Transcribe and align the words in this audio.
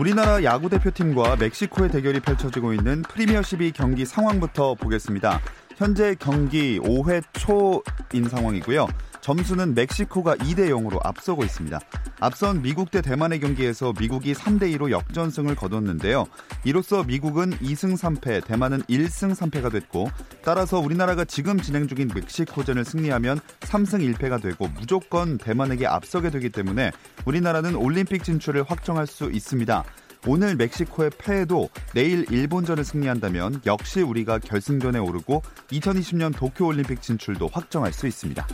우리나라 0.00 0.42
야구 0.44 0.70
대표팀과 0.70 1.36
멕시코의 1.36 1.90
대결이 1.90 2.20
펼쳐지고 2.20 2.72
있는 2.72 3.02
프리미어 3.02 3.42
12 3.42 3.72
경기 3.72 4.06
상황부터 4.06 4.74
보겠습니다. 4.74 5.38
현재 5.76 6.16
경기 6.18 6.80
5회 6.80 7.22
초인 7.34 8.26
상황이고요. 8.26 8.88
점수는 9.20 9.74
멕시코가 9.74 10.36
2대 10.36 10.70
0으로 10.70 10.98
앞서고 11.04 11.44
있습니다. 11.44 11.78
앞선 12.20 12.62
미국 12.62 12.90
대 12.90 13.00
대만의 13.00 13.40
경기에서 13.40 13.92
미국이 13.98 14.34
3대 14.34 14.74
2로 14.76 14.90
역전승을 14.90 15.54
거뒀는데요. 15.54 16.26
이로써 16.64 17.02
미국은 17.02 17.50
2승 17.58 17.96
3패, 17.96 18.44
대만은 18.44 18.82
1승 18.82 19.34
3패가 19.34 19.72
됐고 19.72 20.10
따라서 20.42 20.78
우리나라가 20.78 21.24
지금 21.24 21.60
진행 21.60 21.86
중인 21.86 22.10
멕시코전을 22.14 22.84
승리하면 22.84 23.40
3승 23.60 24.14
1패가 24.14 24.42
되고 24.42 24.68
무조건 24.68 25.38
대만에게 25.38 25.86
앞서게 25.86 26.30
되기 26.30 26.50
때문에 26.50 26.90
우리나라는 27.24 27.74
올림픽 27.76 28.24
진출을 28.24 28.64
확정할 28.64 29.06
수 29.06 29.30
있습니다. 29.30 29.84
오늘 30.26 30.54
멕시코의 30.56 31.10
패에도 31.16 31.70
내일 31.94 32.30
일본전을 32.30 32.84
승리한다면 32.84 33.62
역시 33.66 34.02
우리가 34.02 34.38
결승전에 34.38 34.98
오르고 34.98 35.42
2020년 35.68 36.36
도쿄올림픽 36.36 37.00
진출도 37.00 37.48
확정할 37.52 37.92
수 37.92 38.06
있습니다. 38.06 38.46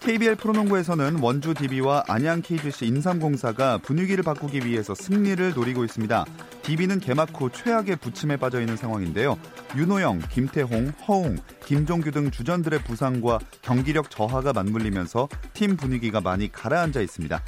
KBL 0.00 0.34
프로농구에서는 0.34 1.20
원주 1.20 1.54
DB와 1.54 2.02
안양 2.08 2.42
KGC 2.42 2.86
인삼공사가 2.86 3.78
분위기를 3.78 4.24
바꾸기 4.24 4.66
위해서 4.66 4.96
승리를 4.96 5.52
노리고 5.54 5.84
있습니다. 5.84 6.24
DB는 6.62 6.98
개막 6.98 7.28
후 7.40 7.50
최악의 7.50 7.96
부침에 7.96 8.36
빠져 8.36 8.58
있는 8.58 8.76
상황인데요. 8.76 9.38
윤호영, 9.76 10.22
김태홍, 10.28 10.92
허웅, 11.06 11.36
김종규 11.64 12.10
등 12.10 12.32
주전들의 12.32 12.82
부상과 12.82 13.38
경기력 13.62 14.10
저하가 14.10 14.52
맞물리면서 14.52 15.28
팀 15.54 15.76
분위기가 15.76 16.20
많이 16.20 16.50
가라앉아 16.50 17.00
있습니다. 17.00 17.40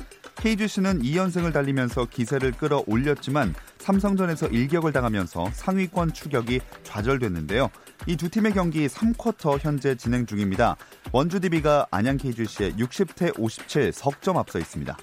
KGC는 0.45 1.01
2연승을 1.01 1.55
달리면서 1.55 2.05
기세를 2.05 2.53
끌어올렸지만 2.53 3.55
삼성전에서 3.79 4.49
일격을 4.49 4.93
당하면서 4.93 5.49
상위권 5.55 6.13
추격이 6.13 6.61
좌절됐는데요. 6.83 7.71
이 8.07 8.17
두 8.17 8.29
팀의 8.29 8.53
경기 8.53 8.87
3쿼터 8.87 9.59
현재 9.59 9.95
진행 9.95 10.27
중입니다. 10.27 10.77
원주 11.13 11.41
DB가 11.41 11.87
안양 11.91 12.19
KGC에 12.19 12.73
60대 12.73 13.33
57 13.39 13.91
석점 13.95 14.37
앞서 14.37 14.59
있습니다. 14.59 14.95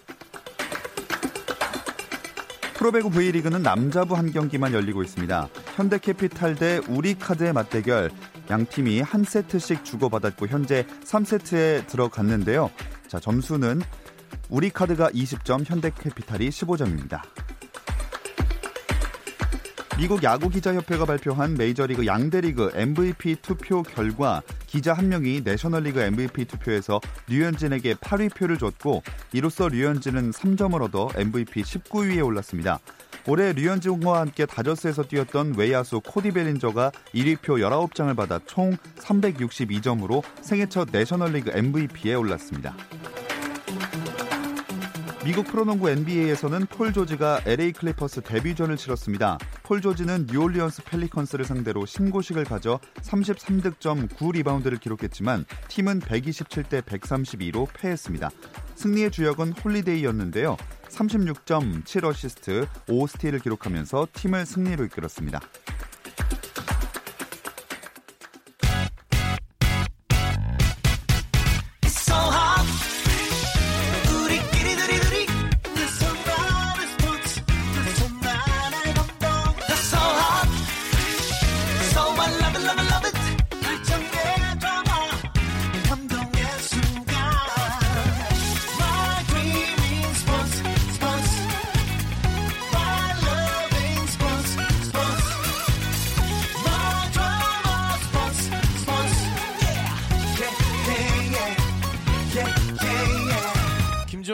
프로배구 2.75 3.09
V리그는 3.09 3.63
남자부 3.63 4.15
한 4.15 4.31
경기만 4.31 4.73
열리고 4.73 5.01
있습니다. 5.01 5.49
현대캐피탈 5.75 6.53
대 6.53 6.81
우리카드의 6.87 7.53
맞대결. 7.53 8.11
양 8.51 8.67
팀이 8.67 9.01
한 9.01 9.23
세트씩 9.23 9.85
주고받았고 9.85 10.47
현재 10.47 10.85
3세트에 11.03 11.87
들어갔는데요. 11.87 12.69
자, 13.07 13.19
점수는 13.19 13.81
우리카드가 14.49 15.09
20점, 15.09 15.65
현대캐피탈이 15.65 16.49
15점입니다. 16.49 17.21
미국 19.97 20.23
야구 20.23 20.49
기자 20.49 20.73
협회가 20.73 21.05
발표한 21.05 21.53
메이저리그 21.55 22.07
양대리그 22.07 22.71
MVP 22.73 23.35
투표 23.41 23.83
결과 23.83 24.41
기자 24.65 24.93
한 24.93 25.09
명이 25.09 25.41
내셔널리그 25.43 25.99
MVP 25.99 26.45
투표에서 26.45 26.99
류현진에게 27.27 27.95
8위 27.95 28.33
표를 28.33 28.57
줬고 28.57 29.03
이로써 29.33 29.67
류현진은 29.67 30.31
3점을 30.31 30.81
얻어 30.81 31.09
MVP 31.15 31.61
19위에 31.61 32.25
올랐습니다. 32.25 32.79
올해 33.27 33.53
류현진과 33.53 34.21
함께 34.21 34.45
다저스에서 34.47 35.03
뛰었던 35.03 35.55
외야수 35.55 36.01
코디 36.01 36.31
벨린저가 36.31 36.91
1위 37.13 37.39
표 37.41 37.55
19장을 37.55 38.15
받아 38.15 38.39
총 38.47 38.75
362점으로 38.97 40.23
생애 40.41 40.65
첫 40.65 40.87
내셔널리그 40.91 41.51
MVP에 41.53 42.15
올랐습니다. 42.15 42.73
미국 45.23 45.45
프로농구 45.45 45.87
NBA에서는 45.87 46.65
폴 46.65 46.91
조지가 46.91 47.41
LA 47.45 47.73
클리퍼스 47.73 48.21
데뷔전을 48.21 48.75
치렀습니다. 48.75 49.37
폴 49.61 49.79
조지는 49.79 50.25
뉴올리언스 50.31 50.83
펠리컨스를 50.83 51.45
상대로 51.45 51.85
신고식을 51.85 52.43
가져 52.45 52.79
33득점 53.03 54.09
9리바운드를 54.09 54.79
기록했지만 54.79 55.45
팀은 55.67 55.99
127대 55.99 56.81
132로 56.81 57.67
패했습니다. 57.71 58.31
승리의 58.73 59.11
주역은 59.11 59.53
홀리데이였는데요. 59.53 60.57
36점, 60.89 61.85
7어시스트, 61.85 62.67
5스틸을 62.87 63.43
기록하면서 63.43 64.07
팀을 64.13 64.47
승리로 64.47 64.85
이끌었습니다. 64.85 65.39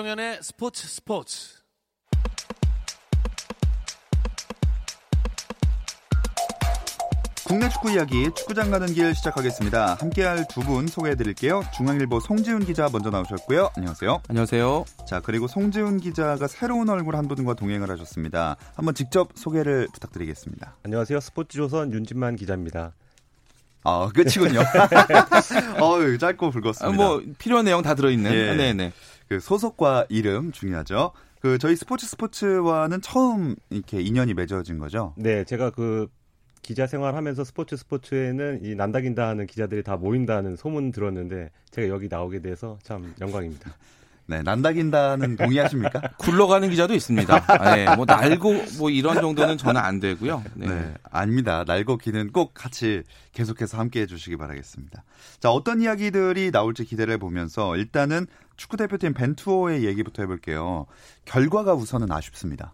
김종현의 0.07 0.39
스포츠 0.41 0.87
스포츠. 0.87 1.57
국내 7.45 7.67
축구 7.69 7.91
이야기 7.91 8.29
축구장 8.35 8.71
가는 8.71 8.87
길 8.93 9.13
시작하겠습니다. 9.15 9.95
함께할 9.99 10.45
두 10.49 10.61
분 10.61 10.87
소개해드릴게요. 10.87 11.61
중앙일보 11.75 12.21
송지훈 12.21 12.65
기자 12.65 12.87
먼저 12.89 13.09
나오셨고요. 13.09 13.71
안녕하세요. 13.75 14.21
안녕하세요. 14.29 14.85
자 15.05 15.19
그리고 15.21 15.47
송지훈 15.47 15.99
기자가 15.99 16.47
새로운 16.47 16.89
얼굴 16.89 17.17
한 17.17 17.27
분과 17.27 17.55
동행을 17.55 17.89
하셨습니다. 17.91 18.55
한번 18.75 18.95
직접 18.95 19.29
소개를 19.35 19.87
부탁드리겠습니다. 19.93 20.77
안녕하세요. 20.83 21.19
스포츠조선 21.19 21.91
윤진만 21.91 22.37
기자입니다. 22.37 22.93
아 23.83 24.09
끝이군요. 24.13 24.59
어 25.79 26.17
짧고 26.17 26.51
굵었습니다. 26.51 26.85
아, 26.87 26.91
뭐 26.91 27.21
필요한 27.39 27.65
내용 27.65 27.81
다 27.81 27.93
들어있는. 27.95 28.33
예. 28.33 28.55
네네. 28.55 28.91
그 29.27 29.39
소속과 29.39 30.05
이름 30.09 30.51
중요하죠. 30.51 31.11
그 31.39 31.57
저희 31.57 31.75
스포츠 31.75 32.07
스포츠와는 32.07 33.01
처음 33.01 33.55
이렇게 33.69 34.01
인연이 34.01 34.33
맺어진 34.33 34.79
거죠. 34.79 35.13
네, 35.17 35.43
제가 35.43 35.69
그 35.69 36.07
기자 36.61 36.87
생활하면서 36.87 37.43
스포츠 37.43 37.77
스포츠에는 37.77 38.63
이 38.63 38.75
난다긴다 38.75 39.27
하는 39.27 39.45
기자들이 39.47 39.83
다 39.83 39.95
모인다는 39.95 40.55
소문 40.55 40.91
들었는데 40.91 41.51
제가 41.71 41.87
여기 41.87 42.07
나오게 42.09 42.41
돼서 42.41 42.77
참 42.83 43.13
영광입니다. 43.21 43.71
네, 44.27 44.43
난다긴다는 44.43 45.37
동의하십니까? 45.37 46.01
굴러가는 46.19 46.69
기자도 46.69 46.93
있습니다. 46.93 47.45
아, 47.47 47.75
네, 47.75 47.95
뭐 47.95 48.05
날고 48.05 48.65
뭐 48.77 48.89
이런 48.89 49.21
정도는 49.21 49.57
저는 49.57 49.79
안 49.79 49.99
되고요. 49.99 50.43
네. 50.53 50.67
네. 50.67 50.93
아닙니다. 51.09 51.63
날고 51.65 51.97
기는 51.97 52.31
꼭 52.31 52.53
같이 52.53 53.03
계속해서 53.31 53.77
함께 53.77 54.01
해주시기 54.01 54.35
바라겠습니다. 54.35 55.03
자, 55.39 55.49
어떤 55.49 55.81
이야기들이 55.81 56.51
나올지 56.51 56.83
기대를 56.83 57.17
보면서 57.17 57.75
일단은 57.77 58.27
축구 58.57 58.75
대표팀 58.75 59.13
벤투어의 59.13 59.85
얘기부터 59.85 60.23
해볼게요. 60.23 60.87
결과가 61.25 61.73
우선은 61.73 62.11
아쉽습니다. 62.11 62.73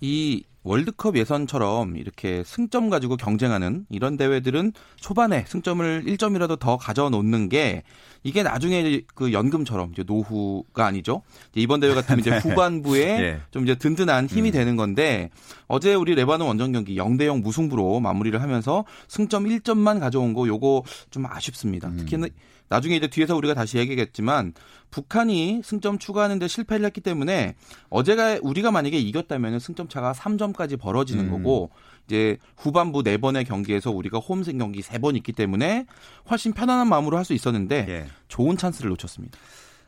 이 0.00 0.44
월드컵 0.64 1.16
예선처럼 1.16 1.96
이렇게 1.96 2.42
승점 2.44 2.88
가지고 2.88 3.16
경쟁하는 3.16 3.86
이런 3.90 4.16
대회들은 4.16 4.72
초반에 4.96 5.44
승점을 5.48 6.04
1점이라도 6.04 6.58
더 6.58 6.76
가져 6.76 7.10
놓는 7.10 7.48
게 7.48 7.82
이게 8.22 8.42
나중에 8.42 9.02
그 9.14 9.32
연금처럼 9.32 9.90
이제 9.92 10.04
노후가 10.06 10.86
아니죠. 10.86 11.22
이번 11.54 11.80
대회 11.80 11.92
같으면 11.94 12.20
이제 12.20 12.30
후반부에 12.38 13.02
예. 13.02 13.40
좀 13.50 13.64
이제 13.64 13.74
든든한 13.74 14.26
힘이 14.26 14.52
되는 14.52 14.76
건데 14.76 15.30
어제 15.66 15.94
우리 15.94 16.14
레바논 16.14 16.46
원정 16.46 16.72
경기 16.72 16.94
0대 16.96 17.26
0 17.26 17.40
무승부로 17.40 17.98
마무리를 17.98 18.40
하면서 18.40 18.84
승점 19.08 19.46
1점만 19.46 19.98
가져온 19.98 20.34
거 20.34 20.46
요거 20.46 20.84
좀 21.10 21.26
아쉽습니다. 21.26 21.90
특히는 21.96 22.28
나중에 22.72 22.96
이제 22.96 23.06
뒤에서 23.06 23.36
우리가 23.36 23.52
다시 23.52 23.76
얘기겠지만 23.76 24.54
북한이 24.90 25.60
승점 25.62 25.98
추가하는데 25.98 26.48
실패를 26.48 26.86
했기 26.86 27.02
때문에 27.02 27.54
어제가 27.90 28.38
우리가 28.42 28.70
만약에 28.70 28.98
이겼다면 28.98 29.58
승점 29.58 29.88
차가 29.88 30.12
3점까지 30.12 30.80
벌어지는 30.80 31.26
음. 31.26 31.30
거고 31.30 31.70
이제 32.06 32.38
후반부 32.56 33.02
네 33.02 33.18
번의 33.18 33.44
경기에서 33.44 33.90
우리가 33.90 34.18
홈승 34.18 34.56
경기 34.56 34.80
세번 34.80 35.16
있기 35.16 35.32
때문에 35.32 35.84
훨씬 36.30 36.52
편안한 36.54 36.88
마음으로 36.88 37.18
할 37.18 37.24
수 37.24 37.34
있었는데 37.34 37.86
예. 37.88 38.06
좋은 38.28 38.56
찬스를 38.56 38.88
놓쳤습니다. 38.90 39.38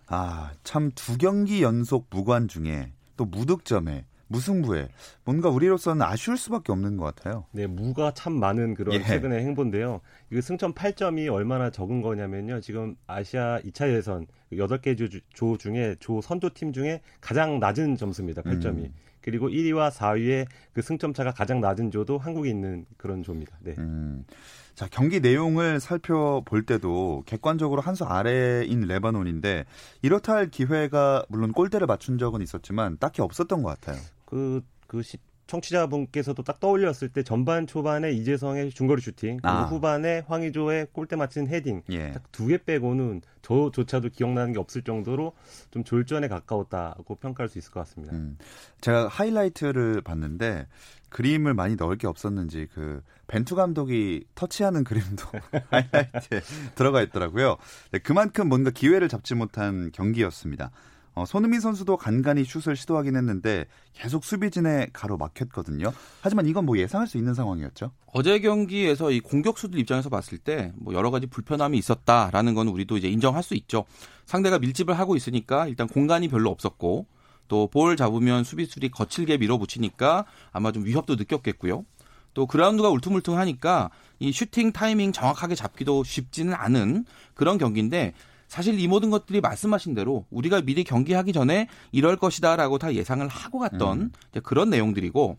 아, 0.06 0.50
참 0.62 0.90
두 0.94 1.16
경기 1.16 1.62
연속 1.62 2.06
무관 2.10 2.46
중에 2.48 2.92
또 3.16 3.25
무득점에 3.25 4.04
무승부에 4.28 4.88
뭔가 5.24 5.48
우리로서는 5.48 6.02
아쉬울 6.02 6.36
수밖에 6.36 6.72
없는 6.72 6.96
것 6.96 7.04
같아요. 7.04 7.46
네, 7.52 7.66
무가 7.66 8.12
참 8.12 8.34
많은 8.34 8.74
그런 8.74 8.94
예. 8.96 9.02
최근의 9.02 9.42
행보인데요. 9.44 10.00
이거 10.30 10.40
승점 10.40 10.74
8점이 10.74 11.32
얼마나 11.32 11.70
적은 11.70 12.02
거냐면요. 12.02 12.60
지금 12.60 12.96
아시아 13.06 13.60
2차 13.60 13.92
예선 13.94 14.26
8개 14.52 14.96
조, 14.96 15.06
조 15.32 15.56
중에 15.56 15.96
조 16.00 16.20
선두팀 16.20 16.72
중에 16.72 17.00
가장 17.20 17.58
낮은 17.58 17.96
점수입니다. 17.96 18.42
8점이. 18.42 18.78
음. 18.78 18.94
그리고 19.24 19.48
1위와 19.48 19.90
4위의 19.90 20.46
그 20.74 20.82
승점 20.82 21.14
차가 21.14 21.32
가장 21.32 21.58
낮은 21.62 21.90
조도 21.90 22.18
한국에 22.18 22.50
있는 22.50 22.84
그런 22.98 23.22
조입니다. 23.22 23.56
네. 23.62 23.74
음. 23.78 24.26
자, 24.74 24.86
경기 24.90 25.20
내용을 25.20 25.80
살펴볼 25.80 26.66
때도 26.66 27.22
객관적으로 27.24 27.80
한 27.80 27.94
수 27.94 28.04
아래인 28.04 28.80
레바논인데 28.82 29.64
이렇다 30.02 30.34
할 30.34 30.50
기회가 30.50 31.24
물론 31.28 31.52
골대를 31.52 31.86
맞춘 31.86 32.18
적은 32.18 32.42
있었지만 32.42 32.98
딱히 32.98 33.22
없었던 33.22 33.62
것 33.62 33.80
같아요. 33.80 34.02
그, 34.26 34.60
그 34.88 35.00
시, 35.00 35.16
청취자분께서도 35.46 36.43
딱 36.43 36.61
떠올렸을 36.61 37.08
때 37.08 37.23
전반 37.23 37.67
초반에 37.67 38.12
이재성의 38.12 38.70
중거리 38.70 39.02
슈팅, 39.02 39.37
그리고 39.37 39.49
아. 39.49 39.64
후반에 39.64 40.25
황의조의 40.26 40.88
골대 40.93 41.17
맞힌 41.17 41.49
헤딩, 41.49 41.82
예. 41.91 42.12
딱두 42.12 42.46
개 42.46 42.58
빼고는 42.58 43.23
저조차도 43.43 44.11
기억나는 44.11 44.55
게 44.55 44.58
없을 44.58 44.82
정도로 44.82 45.32
좀 45.70 45.85
졸전에 45.85 46.29
가까웠다고 46.29 47.17
평가할 47.17 47.49
수 47.49 47.58
있을 47.58 47.73
것 47.73 47.81
같습니다. 47.81 48.14
음. 48.14 48.38
제가 48.81 49.08
하이라이트를 49.08 50.00
봤는데 50.00 50.67
그림을 51.11 51.55
많이 51.55 51.76
넣을 51.76 51.96
게 51.96 52.06
없었는지 52.06 52.67
그 52.75 53.02
벤투 53.29 53.55
감독이 53.55 54.25
터치하는 54.35 54.82
그림도 54.82 55.25
하이라이트에 55.70 56.41
들어가 56.75 57.02
있더라고요. 57.02 57.56
네, 57.93 57.99
그만큼 58.00 58.49
뭔가 58.49 58.70
기회를 58.70 59.08
잡지 59.08 59.35
못한 59.35 59.93
경기였습니다. 59.93 60.70
어, 61.14 61.25
손흥민 61.25 61.61
선수도 61.61 61.96
간간히 61.96 62.44
슛을 62.44 62.75
시도하긴 62.75 63.16
했는데 63.16 63.66
계속 63.93 64.25
수비진에 64.25 64.88
가로막혔거든요. 64.93 65.93
하지만 66.20 66.46
이건 66.46 66.66
뭐 66.66 66.76
예상할 66.76 67.06
수 67.06 67.19
있는 67.19 67.34
상황이었죠. 67.34 67.93
어제 68.06 68.40
경기에서 68.40 69.11
이 69.12 69.20
공격수들 69.20 69.78
입장에서 69.78 70.08
봤을 70.08 70.38
때 70.38 70.72
뭐 70.76 70.93
여러 70.94 71.11
가지 71.11 71.26
불편함이 71.26 71.78
있었다라는 71.78 72.55
건 72.55 72.69
우리도 72.69 72.96
이제 72.96 73.08
인정할 73.08 73.43
수 73.44 73.55
있죠. 73.55 73.84
상대가 74.26 74.58
밀집을 74.58 74.99
하고 74.99 75.14
있으니까 75.16 75.69
일단 75.69 75.87
공간이 75.87 76.28
별로 76.28 76.50
없었고 76.50 77.06
또 77.46 77.69
볼 77.69 77.96
잡으면 77.96 78.43
수비수들이 78.43 78.90
거칠게 78.90 79.37
밀어붙이니까 79.37 80.25
아마 80.50 80.72
좀 80.72 80.84
위협도 80.84 81.14
느꼈겠고요. 81.17 81.84
또 82.32 82.46
그라운드가 82.46 82.88
울퉁불퉁하니까 82.88 83.90
이 84.19 84.32
슈팅 84.32 84.72
타이밍 84.72 85.12
정확하게 85.12 85.55
잡기도 85.55 86.02
쉽지는 86.02 86.55
않은 86.55 87.05
그런 87.34 87.58
경기인데 87.58 88.14
사실 88.54 88.78
이 88.78 88.86
모든 88.86 89.10
것들이 89.10 89.40
말씀하신 89.40 89.94
대로 89.94 90.26
우리가 90.30 90.60
미리 90.60 90.84
경기하기 90.84 91.32
전에 91.32 91.66
이럴 91.90 92.14
것이다라고 92.14 92.78
다 92.78 92.94
예상을 92.94 93.26
하고 93.26 93.58
갔던 93.58 94.00
음. 94.00 94.12
그런 94.44 94.70
내용들이고 94.70 95.36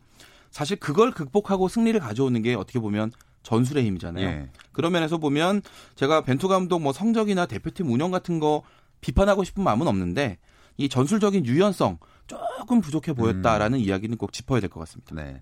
사실 0.51 0.75
그걸 0.75 1.11
극복하고 1.11 1.69
승리를 1.69 1.97
가져오는 1.97 2.41
게 2.41 2.55
어떻게 2.55 2.77
보면 2.77 3.13
전술의 3.43 3.85
힘이잖아요. 3.85 4.25
예. 4.25 4.49
그런 4.73 4.91
면에서 4.91 5.17
보면 5.17 5.61
제가 5.95 6.25
벤투 6.25 6.49
감독 6.49 6.81
뭐 6.81 6.91
성적이나 6.91 7.45
대표팀 7.45 7.89
운영 7.89 8.11
같은 8.11 8.41
거 8.41 8.63
비판하고 8.99 9.45
싶은 9.45 9.63
마음은 9.63 9.87
없는데 9.87 10.37
이 10.75 10.89
전술적인 10.89 11.45
유연성 11.45 11.99
조금 12.27 12.81
부족해 12.81 13.13
보였다라는 13.13 13.79
이야기는 13.79 14.17
꼭 14.17 14.33
짚어야 14.33 14.59
될 14.59 14.69
것 14.69 14.81
같습니다. 14.81 15.15
네. 15.15 15.41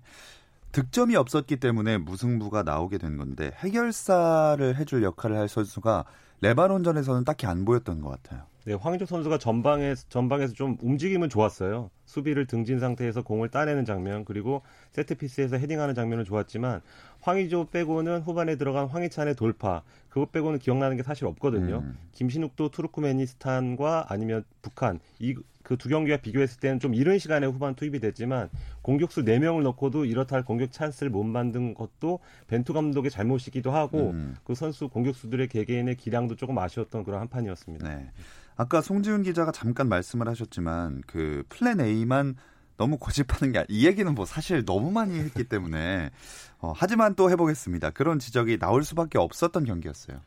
득점이 0.70 1.16
없었기 1.16 1.56
때문에 1.56 1.98
무승부가 1.98 2.62
나오게 2.62 2.98
된 2.98 3.16
건데 3.16 3.50
해결사를 3.58 4.76
해줄 4.76 5.02
역할을 5.02 5.36
할 5.36 5.48
선수가 5.48 6.04
레바논전에서는 6.44 7.24
딱히 7.24 7.46
안 7.46 7.64
보였던 7.64 8.02
것 8.02 8.10
같아요. 8.10 8.42
네, 8.66 8.74
황의조 8.74 9.06
선수가 9.06 9.38
전방에 9.38 9.94
전방에서 9.94 10.52
좀 10.52 10.76
움직임은 10.80 11.30
좋았어요. 11.30 11.90
수비를 12.04 12.46
등진 12.46 12.80
상태에서 12.80 13.22
공을 13.22 13.48
따내는 13.48 13.86
장면 13.86 14.24
그리고 14.26 14.62
세트 14.92 15.16
피스에서 15.16 15.56
헤딩하는 15.56 15.94
장면은 15.94 16.24
좋았지만 16.24 16.82
황의조 17.20 17.68
빼고는 17.70 18.20
후반에 18.22 18.56
들어간 18.56 18.86
황희찬의 18.86 19.36
돌파 19.36 19.82
그것 20.10 20.32
빼고는 20.32 20.58
기억나는 20.58 20.98
게 20.98 21.02
사실 21.02 21.26
없거든요. 21.26 21.78
음. 21.78 21.98
김신욱도 22.12 22.70
투르크메니스탄과 22.70 24.06
아니면 24.08 24.44
북한 24.60 25.00
이 25.18 25.34
그 25.64 25.76
두 25.76 25.88
경기와 25.88 26.18
비교했을 26.18 26.60
때는 26.60 26.78
좀 26.78 26.94
이른 26.94 27.18
시간에 27.18 27.46
후반 27.46 27.74
투입이 27.74 27.98
됐지만 27.98 28.48
공격수 28.82 29.24
4명을 29.24 29.62
넣고도 29.62 30.04
이렇다 30.04 30.36
할 30.36 30.44
공격 30.44 30.70
찬스를 30.70 31.10
못 31.10 31.24
만든 31.24 31.74
것도 31.74 32.20
벤투 32.46 32.72
감독의 32.72 33.10
잘못이기도 33.10 33.72
하고 33.72 34.10
음. 34.10 34.36
그 34.44 34.54
선수 34.54 34.88
공격수들의 34.88 35.48
개개인의 35.48 35.96
기량도 35.96 36.36
조금 36.36 36.58
아쉬웠던 36.58 37.02
그런 37.04 37.20
한 37.20 37.28
판이었습니다. 37.28 37.88
네. 37.88 38.10
아까 38.56 38.80
송지훈 38.80 39.22
기자가 39.24 39.50
잠깐 39.50 39.88
말씀을 39.88 40.28
하셨지만 40.28 41.02
그 41.06 41.42
플랜 41.48 41.80
A만 41.80 42.36
너무 42.76 42.98
고집하는 42.98 43.52
게 43.52 43.64
이 43.68 43.86
얘기는 43.86 44.12
뭐 44.14 44.24
사실 44.26 44.64
너무 44.64 44.90
많이 44.90 45.18
했기 45.18 45.44
때문에 45.48 46.10
어, 46.58 46.72
하지만 46.76 47.14
또 47.14 47.30
해보겠습니다. 47.30 47.90
그런 47.90 48.18
지적이 48.18 48.58
나올 48.58 48.84
수밖에 48.84 49.18
없었던 49.18 49.64
경기였어요. 49.64 50.18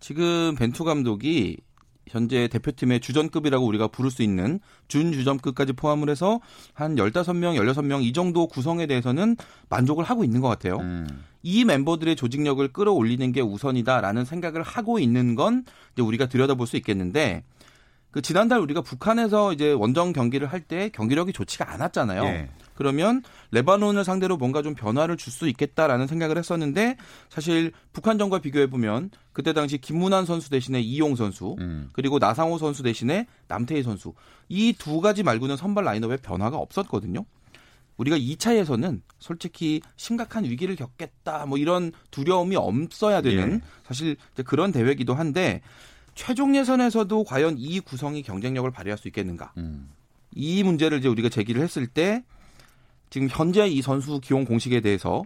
지금 0.00 0.54
벤투 0.56 0.84
감독이 0.84 1.58
현재 2.08 2.48
대표팀의 2.48 3.00
주전급이라고 3.00 3.64
우리가 3.64 3.88
부를 3.88 4.10
수 4.10 4.22
있는 4.22 4.60
준주전급까지 4.88 5.72
포함을 5.72 6.10
해서 6.10 6.40
한 6.74 6.96
15명, 6.96 7.56
16명 7.56 8.02
이 8.02 8.12
정도 8.12 8.46
구성에 8.46 8.86
대해서는 8.86 9.36
만족을 9.68 10.04
하고 10.04 10.24
있는 10.24 10.40
것 10.40 10.48
같아요. 10.48 10.76
음. 10.78 11.06
이 11.42 11.64
멤버들의 11.64 12.14
조직력을 12.16 12.66
끌어올리는 12.72 13.32
게 13.32 13.40
우선이다라는 13.40 14.24
생각을 14.24 14.62
하고 14.62 14.98
있는 14.98 15.34
건 15.34 15.64
이제 15.92 16.02
우리가 16.02 16.26
들여다볼 16.26 16.66
수 16.66 16.76
있겠는데 16.76 17.42
그 18.10 18.20
지난달 18.20 18.60
우리가 18.60 18.82
북한에서 18.82 19.52
이제 19.52 19.72
원정 19.72 20.12
경기를 20.12 20.46
할 20.46 20.60
때 20.60 20.90
경기력이 20.90 21.32
좋지가 21.32 21.72
않았잖아요. 21.72 22.22
예. 22.24 22.48
그러면 22.74 23.22
레바논을 23.50 24.04
상대로 24.04 24.36
뭔가 24.36 24.62
좀 24.62 24.74
변화를 24.74 25.16
줄 25.16 25.32
수 25.32 25.48
있겠다라는 25.48 26.06
생각을 26.06 26.36
했었는데 26.38 26.96
사실 27.30 27.72
북한전과 27.92 28.40
비교해 28.40 28.66
보면 28.68 29.10
그때 29.32 29.52
당시 29.52 29.78
김문환 29.78 30.26
선수 30.26 30.50
대신에 30.50 30.80
이용 30.80 31.16
선수 31.16 31.56
음. 31.60 31.88
그리고 31.92 32.18
나상호 32.18 32.58
선수 32.58 32.82
대신에 32.82 33.26
남태희 33.48 33.82
선수 33.82 34.12
이 34.48 34.74
두 34.78 35.00
가지 35.00 35.22
말고는 35.22 35.56
선발 35.56 35.84
라인업에 35.84 36.18
변화가 36.18 36.56
없었거든요. 36.58 37.24
우리가 37.98 38.16
2차에서는 38.18 39.00
솔직히 39.18 39.80
심각한 39.96 40.44
위기를 40.44 40.76
겪겠다 40.76 41.46
뭐 41.46 41.56
이런 41.58 41.92
두려움이 42.10 42.56
없어야 42.56 43.20
되는 43.22 43.54
예. 43.54 43.60
사실 43.86 44.16
그런 44.44 44.72
대회기도 44.72 45.14
한데 45.14 45.60
최종 46.14 46.54
예선에서도 46.56 47.24
과연 47.24 47.56
이 47.58 47.80
구성이 47.80 48.22
경쟁력을 48.22 48.70
발휘할 48.70 48.98
수 48.98 49.08
있겠는가? 49.08 49.52
음. 49.56 49.88
이 50.34 50.62
문제를 50.62 50.98
이제 50.98 51.08
우리가 51.08 51.28
제기를 51.28 51.62
했을 51.62 51.86
때 51.86 52.24
지금 53.12 53.28
현재 53.30 53.66
이 53.66 53.82
선수 53.82 54.20
기용 54.20 54.46
공식에 54.46 54.80
대해서 54.80 55.22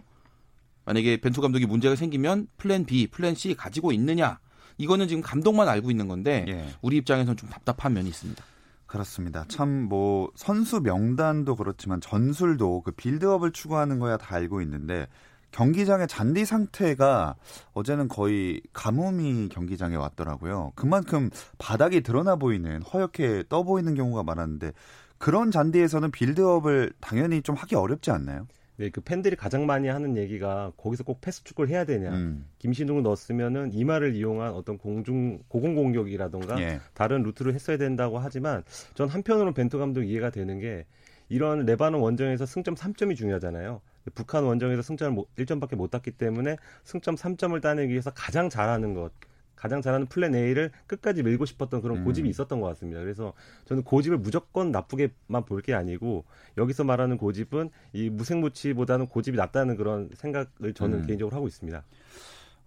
만약에 0.83 1.21
벤투 1.21 1.39
감독이 1.39 1.65
문제가 1.65 1.95
생기면 1.95 2.47
플랜 2.57 2.83
B, 2.83 3.07
플랜 3.07 3.33
C 3.33 3.55
가지고 3.55 3.93
있느냐? 3.93 4.39
이거는 4.77 5.07
지금 5.07 5.23
감독만 5.23 5.69
알고 5.69 5.89
있는 5.89 6.09
건데 6.09 6.43
예. 6.49 6.67
우리 6.81 6.97
입장에서는 6.97 7.37
좀 7.37 7.49
답답한 7.49 7.93
면이 7.93 8.09
있습니다. 8.09 8.43
그렇습니다. 8.87 9.45
참 9.47 9.87
뭐 9.87 10.29
선수 10.35 10.81
명단도 10.81 11.55
그렇지만 11.55 12.01
전술도 12.01 12.81
그 12.81 12.91
빌드업을 12.91 13.51
추구하는 13.53 13.99
거야 13.99 14.17
다 14.17 14.35
알고 14.35 14.61
있는데 14.63 15.07
경기장의 15.51 16.09
잔디 16.09 16.43
상태가 16.43 17.35
어제는 17.73 18.09
거의 18.09 18.61
가뭄이 18.73 19.47
경기장에 19.47 19.95
왔더라고요. 19.95 20.73
그만큼 20.75 21.29
바닥이 21.57 22.01
드러나 22.01 22.35
보이는 22.35 22.81
허옇게 22.81 23.45
떠 23.47 23.63
보이는 23.63 23.95
경우가 23.95 24.23
많았는데 24.23 24.73
그런 25.17 25.51
잔디에서는 25.51 26.11
빌드업을 26.11 26.91
당연히 26.99 27.41
좀 27.41 27.55
하기 27.55 27.75
어렵지 27.75 28.11
않나요? 28.11 28.47
네, 28.77 28.91
그 28.91 29.01
팬들이 29.01 29.35
가장 29.35 29.65
많이 29.65 29.87
하는 29.87 30.17
얘기가 30.17 30.71
거기서 30.77 31.03
꼭 31.03 31.19
패스 31.19 31.43
축구를 31.43 31.69
해야 31.71 31.83
되냐. 31.83 32.11
음. 32.11 32.45
김신욱을 32.59 33.01
넣었으면은 33.01 33.73
이마를 33.73 34.13
이용한 34.15 34.51
어떤 34.53 34.77
공중 34.77 35.39
고공 35.47 35.73
공격이라던가 35.73 36.61
예. 36.61 36.79
다른 36.93 37.23
루트를 37.23 37.55
했어야 37.55 37.77
된다고 37.77 38.19
하지만 38.19 38.63
전 38.93 39.09
한편으로는 39.09 39.53
벤투 39.55 39.79
감독 39.79 40.03
이해가 40.03 40.29
되는 40.29 40.59
게 40.59 40.85
이런 41.27 41.65
레바논 41.65 41.99
원정에서 42.01 42.45
승점 42.45 42.75
3점이 42.75 43.15
중요하잖아요. 43.17 43.81
북한 44.13 44.43
원정에서 44.43 44.83
승점을 44.83 45.11
못- 45.11 45.35
1점밖에 45.37 45.75
못 45.75 45.89
땄기 45.89 46.11
때문에 46.11 46.57
승점 46.83 47.15
3점을 47.15 47.59
따내기 47.61 47.91
위해서 47.91 48.11
가장 48.11 48.47
잘하는 48.47 48.93
것, 48.93 49.11
가장 49.57 49.81
잘하는 49.81 50.05
플랜 50.05 50.33
A를 50.35 50.71
끝까지 50.85 51.23
밀고 51.23 51.45
싶었던 51.45 51.81
그런 51.81 51.97
음. 51.97 52.03
고집이 52.05 52.29
있었던 52.29 52.61
것 52.61 52.67
같습니다. 52.67 53.01
그래서 53.01 53.33
저는 53.65 53.83
고집을 53.83 54.17
무조건 54.19 54.71
나쁘게만 54.71 55.43
볼 55.45 55.61
게 55.61 55.73
아니고 55.73 56.23
여기서 56.57 56.83
말하는 56.85 57.17
고집은 57.17 57.71
이 57.91 58.09
무색무취보다는 58.09 59.07
고집이 59.07 59.35
낫다는 59.35 59.75
그런 59.75 60.09
생각을 60.15 60.73
저는 60.75 60.99
음. 60.99 61.05
개인적으로 61.07 61.35
하고 61.35 61.47
있습니다. 61.47 61.83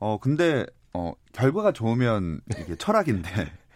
어 0.01 0.19
근데 0.21 0.67
어 0.93 1.13
결과가 1.33 1.73
좋으면 1.73 2.41
이게 2.61 2.75
철학인데 2.77 3.29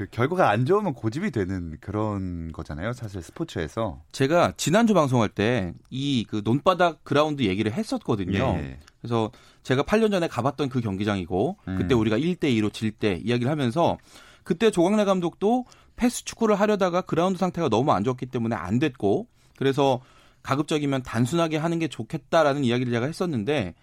그 0.00 0.06
결과가 0.10 0.48
안 0.48 0.64
좋으면 0.64 0.94
고집이 0.94 1.30
되는 1.30 1.76
그런 1.78 2.52
거잖아요. 2.52 2.94
사실 2.94 3.20
스포츠에서. 3.20 4.00
제가 4.12 4.54
지난주 4.56 4.94
방송할 4.94 5.28
때 5.28 5.74
이 5.90 6.24
그 6.26 6.40
논바닥 6.42 7.04
그라운드 7.04 7.42
얘기를 7.42 7.70
했었거든요. 7.70 8.38
예. 8.38 8.78
그래서 9.02 9.30
제가 9.62 9.82
8년 9.82 10.10
전에 10.10 10.26
가봤던 10.26 10.70
그 10.70 10.80
경기장이고 10.80 11.58
그때 11.76 11.94
음. 11.94 12.00
우리가 12.00 12.16
1대 12.16 12.44
2로 12.44 12.72
질 12.72 12.92
때 12.92 13.20
이야기를 13.22 13.50
하면서 13.50 13.98
그때 14.42 14.70
조광래 14.70 15.04
감독도 15.04 15.66
패스 15.96 16.24
축구를 16.24 16.54
하려다가 16.58 17.02
그라운드 17.02 17.38
상태가 17.38 17.68
너무 17.68 17.92
안 17.92 18.02
좋았기 18.02 18.24
때문에 18.24 18.56
안 18.56 18.78
됐고 18.78 19.26
그래서 19.58 20.00
가급적이면 20.42 21.02
단순하게 21.02 21.58
하는 21.58 21.78
게 21.78 21.88
좋겠다라는 21.88 22.64
이야기를 22.64 22.90
제가 22.90 23.04
했었는데 23.04 23.74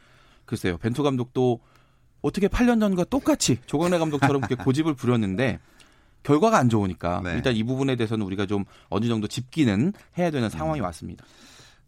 글쎄요 0.46 0.78
벤투 0.80 1.04
감독도 1.04 1.60
어떻게 2.22 2.48
8년 2.48 2.80
전과 2.80 3.04
똑같이 3.06 3.60
조광래 3.68 4.00
감독처럼 4.00 4.42
그렇게 4.42 4.56
고집을 4.56 4.96
부렸는데 4.96 5.60
결과가 6.28 6.58
안 6.58 6.68
좋으니까 6.68 7.22
네. 7.24 7.36
일단 7.36 7.56
이 7.56 7.64
부분에 7.64 7.96
대해서는 7.96 8.26
우리가 8.26 8.46
좀 8.48 8.66
어느 8.90 9.08
정도 9.08 9.28
짚기는 9.28 9.94
해야 10.18 10.30
되는 10.30 10.50
상황이 10.50 10.82
왔습니다. 10.82 11.24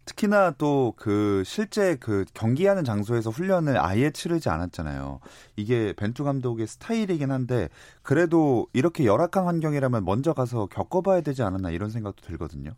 특히나 0.06 0.52
또 0.52 0.94
그 0.98 1.44
실제 1.46 1.96
그 1.98 2.24
경기하는 2.34 2.84
장소에서 2.86 3.30
훈련을 3.30 3.78
아예 3.78 4.12
치르지 4.12 4.50
않았잖아요. 4.50 5.20
이게 5.58 5.94
벤투 5.94 6.24
감독의 6.24 6.68
스타일이긴 6.68 7.32
한데 7.32 7.68
그래도 8.02 8.68
이렇게 8.74 9.06
열악한 9.06 9.46
환경이라면 9.46 10.06
먼저 10.06 10.34
가서 10.34 10.68
겪어봐야 10.68 11.22
되지 11.22 11.44
않았나 11.44 11.70
이런 11.72 11.90
생각도 11.90 12.26
들거든요. 12.26 12.72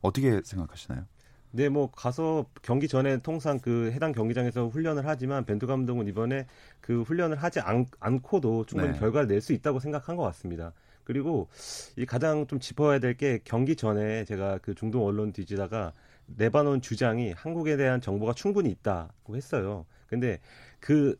어떻게 0.00 0.40
생각하시나요? 0.44 1.04
네, 1.50 1.68
뭐 1.68 1.90
가서 1.90 2.46
경기 2.62 2.86
전에 2.86 3.18
통상 3.18 3.58
그 3.58 3.90
해당 3.92 4.12
경기장에서 4.12 4.68
훈련을 4.68 5.06
하지만 5.06 5.44
벤투 5.44 5.66
감독은 5.66 6.06
이번에 6.06 6.46
그 6.80 7.02
훈련을 7.02 7.36
하지 7.36 7.58
않, 7.60 7.84
않고도 7.98 8.64
충분히 8.66 8.92
네. 8.92 8.98
결과를 8.98 9.26
낼 9.26 9.40
수 9.40 9.52
있다고 9.52 9.80
생각한 9.80 10.14
것 10.16 10.22
같습니다. 10.22 10.72
그리고 11.10 11.48
이 11.96 12.06
가장 12.06 12.46
좀 12.46 12.60
짚어야 12.60 13.00
될 13.00 13.10
게 13.16 13.40
경기 13.42 13.74
전에 13.74 14.24
제가 14.24 14.58
그 14.58 14.76
중동 14.76 15.04
언론 15.04 15.32
뒤지다가 15.32 15.92
레바논 16.38 16.80
주장이 16.80 17.32
한국에 17.32 17.76
대한 17.76 18.00
정보가 18.00 18.34
충분히 18.34 18.70
있다고 18.70 19.34
했어요. 19.36 19.84
근데 20.06 20.38
그 20.78 21.18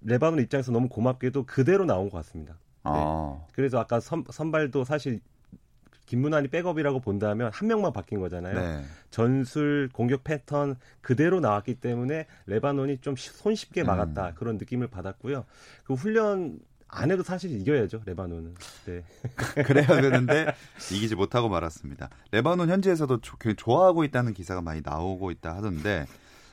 레바논 0.00 0.40
입장에서 0.40 0.72
너무 0.72 0.88
고맙게도 0.88 1.44
그대로 1.44 1.84
나온 1.84 2.08
것 2.08 2.16
같습니다. 2.18 2.58
아, 2.84 3.44
그래서 3.52 3.78
아까 3.78 4.00
선, 4.00 4.24
선발도 4.30 4.84
사실 4.84 5.20
김문환이 6.06 6.48
백업이라고 6.48 7.00
본다면 7.00 7.50
한 7.52 7.68
명만 7.68 7.92
바뀐 7.92 8.18
거잖아요. 8.20 8.58
네. 8.58 8.82
전술 9.10 9.90
공격 9.92 10.24
패턴 10.24 10.76
그대로 11.02 11.40
나왔기 11.40 11.74
때문에 11.74 12.26
레바논이 12.46 12.98
좀 13.02 13.14
시- 13.14 13.28
손쉽게 13.30 13.82
음. 13.82 13.86
막았다 13.88 14.32
그런 14.34 14.56
느낌을 14.56 14.86
받았고요. 14.88 15.44
그 15.84 15.92
훈련 15.92 16.58
안 16.88 17.10
해도 17.10 17.22
사실 17.22 17.50
이겨야죠 17.60 18.00
레바논은. 18.06 18.54
네. 18.86 19.04
그래야 19.64 19.86
되는데 19.86 20.54
이기지 20.90 21.14
못하고 21.16 21.48
말았습니다. 21.48 22.08
레바논 22.32 22.70
현지에서도 22.70 23.20
조- 23.20 23.36
굉장히 23.36 23.56
좋아하고 23.56 24.04
있다는 24.04 24.32
기사가 24.34 24.62
많이 24.62 24.80
나오고 24.82 25.30
있다 25.30 25.54
하던데 25.56 26.06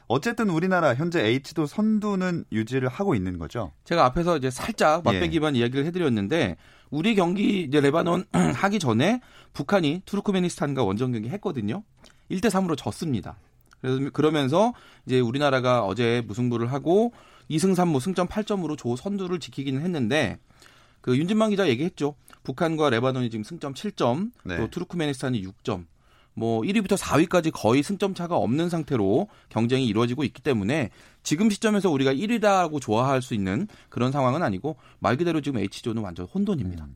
어쨌든 0.08 0.50
우리나라 0.50 0.94
현재 0.94 1.26
H조 1.26 1.66
선두는 1.66 2.46
유지를 2.52 2.90
하고 2.90 3.16
있는 3.16 3.40
거죠. 3.40 3.72
제가 3.86 4.06
앞에서 4.06 4.38
이제 4.38 4.52
살짝 4.52 5.04
맛배기만 5.04 5.56
이야기를 5.56 5.86
해드렸는데 5.86 6.58
우리 6.92 7.16
경기 7.16 7.64
이제 7.64 7.80
레바논 7.82 8.26
하기 8.32 8.78
전에 8.80 9.22
북한이 9.54 10.04
투르크메니스탄과 10.06 10.84
원정 10.84 11.14
경기 11.14 11.30
했거든요. 11.30 11.82
1대 12.30 12.50
3으로 12.50 12.78
졌습니다. 12.78 13.38
그래서 13.82 14.10
그러면서 14.12 14.74
이제 15.06 15.20
우리나라가 15.20 15.84
어제 15.86 16.24
무승부를 16.28 16.72
하고 16.72 17.12
2승 17.50 17.76
3무 17.76 18.00
승점 18.00 18.28
8점으로 18.28 18.78
조 18.78 18.96
선두를 18.96 19.40
지키기는 19.40 19.82
했는데 19.82 20.40
그 21.02 21.18
윤진만 21.18 21.52
기자 21.52 21.68
얘기했죠. 21.68 22.16
북한과 22.44 22.90
레바논이 22.90 23.30
지금 23.30 23.44
승점 23.44 23.74
7점, 23.74 24.32
네. 24.44 24.58
또 24.58 24.70
투르크메니스탄이 24.70 25.42
6점. 25.44 25.86
뭐 26.34 26.62
1위부터 26.62 26.98
4위까지 26.98 27.52
거의 27.54 27.82
승점 27.82 28.14
차가 28.14 28.36
없는 28.36 28.70
상태로 28.70 29.30
경쟁이 29.50 29.88
이루어지고 29.88 30.24
있기 30.26 30.42
때문에 30.42 30.90
지금 31.24 31.50
시점에서 31.50 31.90
우리가 31.90 32.14
1위라고 32.14 32.82
좋아할 32.82 33.22
수 33.22 33.34
있는 33.34 33.68
그런 33.90 34.12
상황은 34.12 34.44
아니고 34.44 34.76
말 35.00 35.16
그대로 35.16 35.42
지금 35.42 35.60
H조는 35.60 36.04
완전 36.04 36.26
혼돈입니다. 36.26 36.88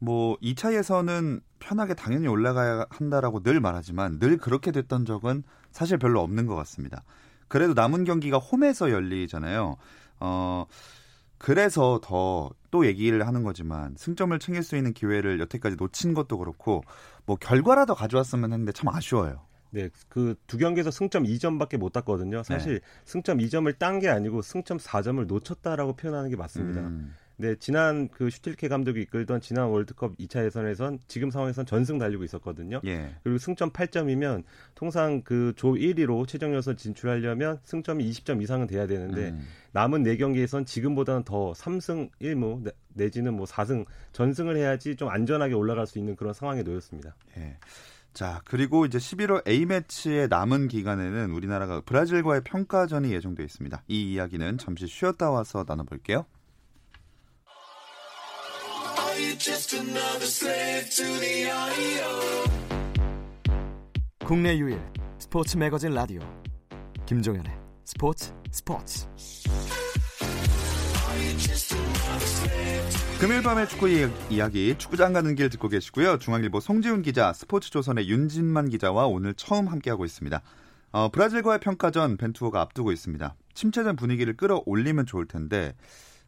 뭐 0.00 0.36
2차 0.38 0.74
예선은 0.76 1.40
편하게 1.60 1.94
당연히 1.94 2.26
올라가야 2.26 2.86
한다라고 2.90 3.42
늘 3.42 3.60
말하지만 3.60 4.18
늘 4.18 4.36
그렇게 4.36 4.72
됐던 4.72 5.06
적은 5.06 5.44
사실 5.70 5.96
별로 5.98 6.20
없는 6.20 6.46
것 6.46 6.54
같습니다. 6.56 7.04
그래도 7.54 7.72
남은 7.74 8.02
경기가 8.04 8.38
홈에서 8.38 8.90
열리잖아요. 8.90 9.76
어 10.18 10.66
그래서 11.38 12.00
더 12.02 12.50
또 12.74 12.86
얘기를 12.86 13.24
하는 13.24 13.44
거지만 13.44 13.94
승점을 13.96 14.36
챙길 14.40 14.64
수 14.64 14.76
있는 14.76 14.92
기회를 14.92 15.38
여태까지 15.38 15.76
놓친 15.76 16.12
것도 16.12 16.38
그렇고 16.38 16.82
뭐 17.24 17.36
결과라도 17.36 17.94
가져왔으면 17.94 18.52
했는데 18.52 18.72
참 18.72 18.88
아쉬워요. 18.88 19.42
네, 19.70 19.90
그 20.08 20.34
두 20.48 20.58
경기에서 20.58 20.90
승점 20.90 21.22
2점밖에 21.22 21.76
못 21.76 21.92
땄거든요. 21.92 22.42
사실 22.42 22.80
승점 23.04 23.38
2점을 23.38 23.78
딴 23.78 24.00
게 24.00 24.08
아니고 24.08 24.42
승점 24.42 24.78
4점을 24.78 25.24
놓쳤다라고 25.24 25.94
표현하는 25.94 26.30
게 26.30 26.36
맞습니다. 26.36 26.80
음, 26.80 27.14
네, 27.36 27.56
지난 27.56 28.08
그 28.08 28.30
슈틸케 28.30 28.68
감독이 28.68 29.02
이끌던 29.02 29.40
지난 29.40 29.66
월드컵 29.66 30.16
2차 30.18 30.44
예선에선 30.44 31.00
지금 31.08 31.30
상황에선 31.30 31.66
전승 31.66 31.98
달리고 31.98 32.22
있었거든요. 32.24 32.80
예. 32.84 33.16
그리고 33.24 33.38
승점 33.38 33.70
8점이면 33.70 34.44
통상 34.76 35.22
그 35.22 35.52
조 35.56 35.72
1위로 35.74 36.28
최종 36.28 36.54
예선 36.56 36.76
진출하려면 36.76 37.58
승점이 37.64 38.08
20점 38.10 38.40
이상은 38.42 38.66
돼야 38.68 38.86
되는데 38.86 39.30
음. 39.30 39.46
남은 39.72 40.04
4경기에선 40.04 40.64
지금보다는 40.66 41.24
더 41.24 41.52
3승 41.52 42.10
1무 42.20 42.62
내- 42.62 42.70
내지는 42.94 43.34
뭐 43.34 43.46
4승 43.46 43.84
전승을 44.12 44.56
해야지 44.56 44.94
좀 44.94 45.08
안전하게 45.08 45.54
올라갈 45.54 45.86
수 45.88 45.98
있는 45.98 46.14
그런 46.14 46.32
상황에 46.34 46.62
놓였습니다. 46.62 47.16
예. 47.38 47.56
자, 48.12 48.40
그리고 48.44 48.86
이제 48.86 48.98
11월 48.98 49.44
A매치의 49.48 50.28
남은 50.28 50.68
기간에는 50.68 51.32
우리나라가 51.32 51.80
브라질과의 51.80 52.42
평가전이 52.44 53.12
예정돼 53.12 53.42
있습니다. 53.42 53.82
이 53.88 54.12
이야기는 54.12 54.58
잠시 54.58 54.86
쉬었다 54.86 55.32
와서 55.32 55.64
나눠 55.64 55.84
볼게요. 55.84 56.24
국내 64.26 64.56
유일 64.58 64.80
스포츠 65.18 65.56
매거진 65.56 65.94
라디오 65.94 66.20
김종현의 67.06 67.52
스포츠 67.84 68.32
스포츠 68.50 69.06
금요일 73.20 73.42
밤의 73.42 73.68
축구 73.68 73.88
이- 73.88 74.08
이야기 74.30 74.74
축구장 74.76 75.12
가는 75.12 75.34
길 75.36 75.48
듣고 75.48 75.68
계시고요. 75.68 76.18
중앙일보 76.18 76.58
송지훈 76.58 77.02
기자, 77.02 77.32
스포츠조선의 77.32 78.08
윤진만 78.08 78.68
기자와 78.68 79.06
오늘 79.06 79.34
처음 79.34 79.68
함께하고 79.68 80.04
있습니다. 80.04 80.42
어, 80.90 81.08
브라질과의 81.10 81.60
평가전 81.60 82.16
벤투어가 82.16 82.60
앞두고 82.60 82.90
있습니다. 82.90 83.36
침체된 83.54 83.94
분위기를 83.94 84.36
끌어올리면 84.36 85.06
좋을 85.06 85.26
텐데 85.26 85.74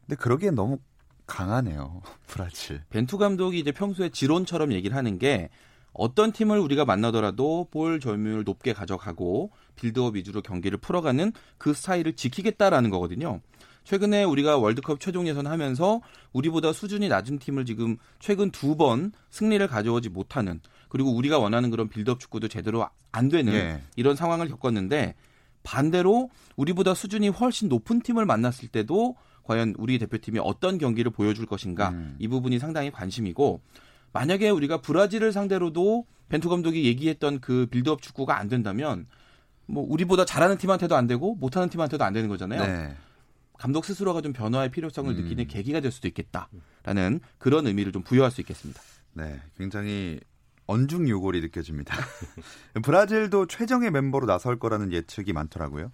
근데 0.07 0.15
그러기엔 0.17 0.55
너무 0.55 0.79
강하네요. 1.27 2.03
브라질. 2.27 2.83
벤투 2.91 3.19
감독이 3.19 3.59
이제 3.59 3.73
평소에 3.73 4.09
지론처럼 4.11 4.73
얘기를 4.73 4.97
하는 4.97 5.19
게 5.19 5.49
어떤 5.93 6.31
팀을 6.31 6.59
우리가 6.59 6.85
만나더라도 6.85 7.69
볼 7.71 8.01
점유율 8.01 8.45
높게 8.45 8.73
가져가고 8.73 9.51
빌드업 9.77 10.17
위주로 10.17 10.43
경기를 10.43 10.79
풀어가는 10.79 11.33
그 11.59 11.73
스타일을 11.73 12.15
지키겠다라는 12.15 12.91
거거든요. 12.91 13.41
최근에 13.85 14.25
우리가 14.25 14.59
월드컵 14.59 15.01
최종 15.01 15.29
예선 15.29 15.47
하면서 15.47 16.01
우리보다 16.33 16.73
수준이 16.73 17.09
낮은 17.09 17.39
팀을 17.39 17.65
지금 17.65 17.97
최근 18.19 18.51
두 18.51 18.77
번 18.77 19.13
승리를 19.31 19.65
가져오지 19.69 20.09
못하는 20.11 20.61
그리고 20.89 21.15
우리가 21.15 21.39
원하는 21.39 21.71
그런 21.71 21.89
빌드업 21.89 22.21
축구도 22.21 22.49
제대로 22.49 22.87
안 23.13 23.29
되는 23.29 23.53
예. 23.55 23.81
이런 23.95 24.17
상황을 24.17 24.49
겪었는데 24.49 25.15
반대로 25.63 26.31
우리보다 26.57 26.95
수준이 26.95 27.29
훨씬 27.29 27.69
높은 27.69 28.01
팀을 28.01 28.27
만났을 28.27 28.69
때도 28.69 29.17
과연 29.47 29.75
우리 29.79 29.99
대표팀이 29.99 30.39
어떤 30.43 30.79
경기를 30.79 31.11
보여줄 31.11 31.47
것인가 31.47 31.91
음. 31.91 32.17
이 32.19 32.29
부분이 32.29 32.59
상당히 32.59 32.91
관심이고 32.91 33.61
만약에 34.13 34.51
우리가 34.51 34.81
브라질을 34.81 35.33
상대로도 35.33 36.07
벤투 36.29 36.49
감독이 36.49 36.85
얘기했던 36.85 37.41
그 37.41 37.67
빌드업 37.67 38.03
축구가 38.03 38.39
안 38.39 38.49
된다면 38.49 39.07
뭐 39.67 39.85
우리보다 39.89 40.25
잘하는 40.25 40.59
팀한테도 40.59 40.97
안 40.97 41.07
되고 41.07 41.35
못하는 41.37 41.69
팀한테도 41.69 42.05
안 42.05 42.13
되는 42.13 42.29
거잖아요. 42.29 42.63
네. 42.63 42.97
감독 43.59 43.85
스스로가 43.85 44.21
좀 44.21 44.33
변화의 44.33 44.71
필요성을 44.71 45.11
음. 45.11 45.23
느끼는 45.23 45.47
계기가 45.47 45.81
될 45.81 45.91
수도 45.91 46.09
있겠다라는 46.09 47.21
그런 47.39 47.67
의미를 47.67 47.93
좀 47.93 48.03
부여할 48.03 48.31
수 48.31 48.41
있겠습니다. 48.43 48.81
네, 49.15 49.41
굉장히 49.57 50.21
언중 50.67 51.09
요골이 51.09 51.41
느껴집니다. 51.41 51.97
브라질도 52.83 53.47
최정의 53.47 53.91
멤버로 53.91 54.27
나설 54.27 54.59
거라는 54.59 54.93
예측이 54.93 55.33
많더라고요. 55.33 55.91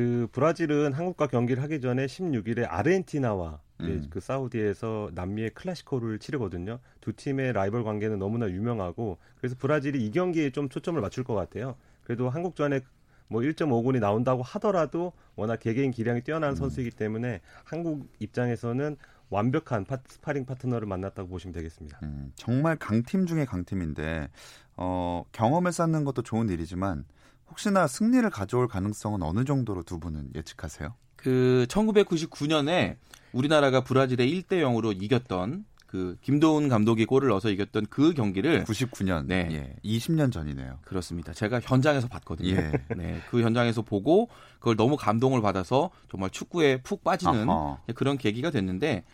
그 0.00 0.28
브라질은 0.32 0.94
한국과 0.94 1.26
경기를 1.26 1.62
하기 1.64 1.82
전에 1.82 2.06
16일에 2.06 2.66
아르헨티나와 2.66 3.60
음. 3.80 4.06
그 4.08 4.18
사우디에서 4.18 5.10
남미의 5.14 5.50
Clásico를 5.50 6.18
치르거든요. 6.18 6.78
두 7.02 7.12
팀의 7.12 7.52
라이벌 7.52 7.84
관계는 7.84 8.18
너무나 8.18 8.48
유명하고 8.48 9.18
그래서 9.36 9.56
브라질이 9.58 10.02
이 10.02 10.10
경기에 10.10 10.52
좀 10.52 10.70
초점을 10.70 10.98
맞출 11.02 11.22
것 11.22 11.34
같아요. 11.34 11.76
그래도 12.02 12.30
한국전에 12.30 12.80
뭐 13.28 13.42
1.5군이 13.42 14.00
나온다고 14.00 14.42
하더라도 14.42 15.12
워낙 15.36 15.58
개개인 15.60 15.90
기량이 15.90 16.20
음. 16.20 16.24
뛰어난 16.24 16.54
선수이기 16.54 16.92
때문에 16.92 17.42
한국 17.64 18.08
입장에서는 18.20 18.96
완벽한 19.28 19.84
파, 19.84 19.98
스파링 20.08 20.46
파트너를 20.46 20.88
만났다고 20.88 21.28
보시면 21.28 21.52
되겠습니다. 21.52 22.00
음, 22.04 22.32
정말 22.36 22.76
강팀 22.76 23.26
중에 23.26 23.44
강팀인데 23.44 24.30
어, 24.78 25.24
경험을 25.32 25.72
쌓는 25.72 26.04
것도 26.04 26.22
좋은 26.22 26.48
일이지만 26.48 27.04
혹시나 27.50 27.86
승리를 27.86 28.28
가져올 28.30 28.68
가능성은 28.68 29.22
어느 29.22 29.44
정도로 29.44 29.82
두 29.82 29.98
분은 29.98 30.30
예측하세요? 30.34 30.94
그 31.16 31.66
1999년에 31.68 32.96
우리나라가 33.32 33.82
브라질에 33.82 34.26
1대 34.26 34.52
0으로 34.62 34.94
이겼던 35.00 35.64
그 35.86 36.16
김도훈 36.22 36.68
감독이 36.68 37.04
골을 37.04 37.28
넣어서 37.30 37.50
이겼던 37.50 37.86
그 37.90 38.12
경기를 38.14 38.62
99년, 38.64 39.26
네. 39.26 39.48
예, 39.50 39.76
20년 39.84 40.30
전이네요. 40.30 40.78
그렇습니다. 40.84 41.32
제가 41.32 41.60
현장에서 41.60 42.06
봤거든요. 42.06 42.50
예. 42.50 42.72
네, 42.96 43.20
그 43.28 43.42
현장에서 43.42 43.82
보고 43.82 44.28
그걸 44.60 44.76
너무 44.76 44.96
감동을 44.96 45.42
받아서 45.42 45.90
정말 46.08 46.30
축구에 46.30 46.82
푹 46.82 47.02
빠지는 47.02 47.50
아하. 47.50 47.78
그런 47.96 48.18
계기가 48.18 48.50
됐는데 48.50 49.04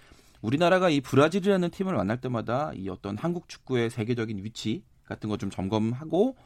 우리나라가 0.42 0.90
이 0.90 1.00
브라질이라는 1.00 1.70
팀을 1.70 1.94
만날 1.94 2.20
때마다 2.20 2.72
이 2.74 2.90
어떤 2.90 3.16
한국 3.16 3.48
축구의 3.48 3.88
세계적인 3.88 4.44
위치 4.44 4.84
같은 5.06 5.30
거 5.30 5.38
좀 5.38 5.48
점검하고 5.50 6.36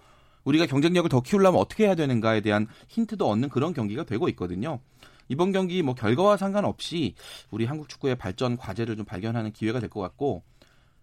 우리가 0.45 0.67
경쟁력을 0.67 1.09
더 1.09 1.21
키우려면 1.21 1.61
어떻게 1.61 1.85
해야 1.87 1.95
되는가에 1.95 2.41
대한 2.41 2.67
힌트도 2.89 3.29
얻는 3.29 3.49
그런 3.51 3.73
경기가 3.75 4.05
되고 4.05 4.29
있거든요. 4.31 4.81
이번 5.29 5.53
경기 5.53 5.83
뭐 5.83 5.95
결과와 5.95 6.37
상관없이 6.37 7.15
우리 7.51 7.65
한국 7.65 7.89
축구의 7.89 8.17
발전 8.17 8.57
과제를 8.57 8.97
좀 8.97 9.05
발견하는 9.05 9.53
기회가 9.53 9.79
될 9.81 9.89
것 9.89 10.01
같고 10.01 10.43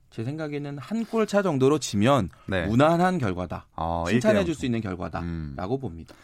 제 0.10 0.24
생각에는 0.24 0.78
한 0.78 1.06
골 1.06 1.28
차 1.28 1.42
정도로 1.42 1.80
지면 1.80 2.30
네. 2.48 2.66
무난한 2.66 3.18
결과다. 3.18 3.68
어, 3.76 4.06
칭찬해 4.08 4.42
1대0. 4.42 4.46
줄수 4.46 4.66
있는 4.66 4.82
결과다라고 4.82 5.76
음. 5.76 5.80
봅니다. 5.80 6.16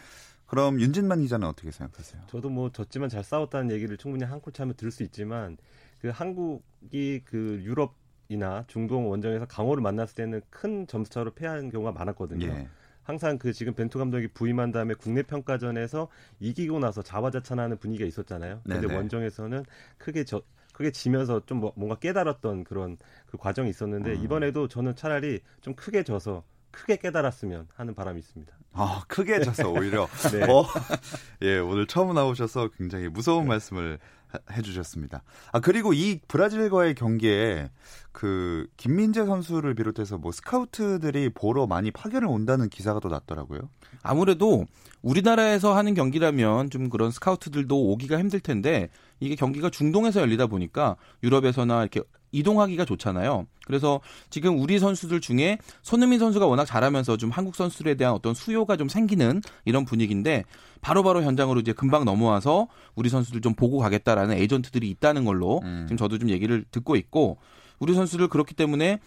그럼 0.46 0.80
윤진만 0.80 1.20
기자는 1.22 1.48
어떻게 1.48 1.70
생각하세요? 1.70 2.22
저도 2.28 2.48
뭐 2.50 2.70
졌지만 2.70 3.08
잘 3.08 3.24
싸웠다는 3.24 3.70
얘기를 3.70 3.96
충분히 3.96 4.24
한 4.24 4.40
콜차면 4.40 4.74
들을 4.76 4.90
수 4.92 5.02
있지만 5.02 5.56
그 6.00 6.08
한국이 6.08 7.22
그 7.24 7.60
유럽 7.64 7.94
이나 8.28 8.64
중동 8.68 9.10
원정에서 9.10 9.46
강호를 9.46 9.82
만났을 9.82 10.14
때는 10.14 10.40
큰 10.50 10.86
점수차로 10.86 11.32
패한 11.34 11.70
경우가 11.70 11.92
많았거든요. 11.92 12.46
예. 12.46 12.68
항상 13.04 13.38
그 13.38 13.52
지금 13.52 13.74
벤투 13.74 13.98
감독이 13.98 14.28
부임한 14.28 14.72
다음에 14.72 14.94
국내 14.94 15.22
평가전에서 15.22 16.08
이기고 16.40 16.78
나서 16.80 17.02
자화자찬하는 17.02 17.78
분위기가 17.78 18.06
있었잖아요. 18.08 18.60
근데 18.64 18.80
네네. 18.80 18.94
원정에서는 18.96 19.64
크게 19.98 20.24
저 20.24 20.42
크게 20.72 20.90
지면서 20.90 21.40
좀 21.46 21.60
뭐- 21.60 21.72
뭔가 21.76 21.94
깨달았던 21.96 22.64
그런 22.64 22.96
그 23.26 23.36
과정이 23.36 23.70
있었는데 23.70 24.14
음. 24.14 24.24
이번에도 24.24 24.66
저는 24.66 24.96
차라리 24.96 25.40
좀 25.60 25.74
크게 25.74 26.02
져서 26.02 26.42
크게 26.72 26.96
깨달았으면 26.96 27.68
하는 27.76 27.94
바람이 27.94 28.18
있습니다. 28.18 28.52
아, 28.72 29.04
크게 29.06 29.40
져서 29.42 29.70
오히려 29.70 30.08
네. 30.32 30.42
어, 30.50 30.64
예, 31.42 31.58
오늘 31.58 31.86
처음 31.86 32.12
나오셔서 32.14 32.70
굉장히 32.76 33.06
무서운 33.08 33.46
말씀을 33.46 34.00
하- 34.23 34.23
해주셨습니다. 34.50 35.22
아, 35.52 35.60
그리고 35.60 35.92
이 35.92 36.20
브라질과의 36.28 36.94
경기에 36.94 37.70
그 38.12 38.66
김민재 38.76 39.26
선수를 39.26 39.74
비롯해서 39.74 40.18
뭐 40.18 40.32
스카우트들이 40.32 41.30
보러 41.30 41.66
많이 41.66 41.90
파견을 41.90 42.28
온다는 42.28 42.68
기사가 42.68 43.00
또 43.00 43.08
났더라고요. 43.08 43.68
아무래도 44.02 44.66
우리나라에서 45.02 45.76
하는 45.76 45.94
경기라면 45.94 46.70
좀 46.70 46.88
그런 46.88 47.10
스카우트들도 47.10 47.90
오기가 47.90 48.18
힘들 48.18 48.40
텐데 48.40 48.88
이게 49.20 49.34
경기가 49.34 49.70
중동에서 49.70 50.20
열리다 50.20 50.46
보니까 50.46 50.96
유럽에서나 51.22 51.80
이렇게 51.80 52.02
이동하기가 52.34 52.84
좋잖아요. 52.84 53.46
그래서 53.66 54.00
지금 54.28 54.58
우리 54.60 54.78
선수들 54.78 55.20
중에 55.20 55.58
손흥민 55.82 56.18
선수가 56.18 56.46
워낙 56.46 56.64
잘하면서 56.64 57.16
좀 57.16 57.30
한국 57.30 57.54
선수들에 57.54 57.94
대한 57.94 58.14
어떤 58.14 58.34
수요가 58.34 58.76
좀 58.76 58.88
생기는 58.88 59.40
이런 59.64 59.84
분위기인데 59.84 60.44
바로 60.80 61.02
바로 61.02 61.22
현장으로 61.22 61.60
이제 61.60 61.72
금방 61.72 62.04
넘어와서 62.04 62.68
우리 62.94 63.08
선수들 63.08 63.40
좀 63.40 63.54
보고 63.54 63.78
가겠다라는 63.78 64.36
에이전트들이 64.36 64.90
있다는 64.90 65.24
걸로 65.24 65.60
음. 65.64 65.84
지금 65.86 65.96
저도 65.96 66.18
좀 66.18 66.28
얘기를 66.28 66.64
듣고 66.70 66.96
있고 66.96 67.38
우리 67.78 67.94
선수들 67.94 68.28
그렇기 68.28 68.54
때문에 68.54 68.98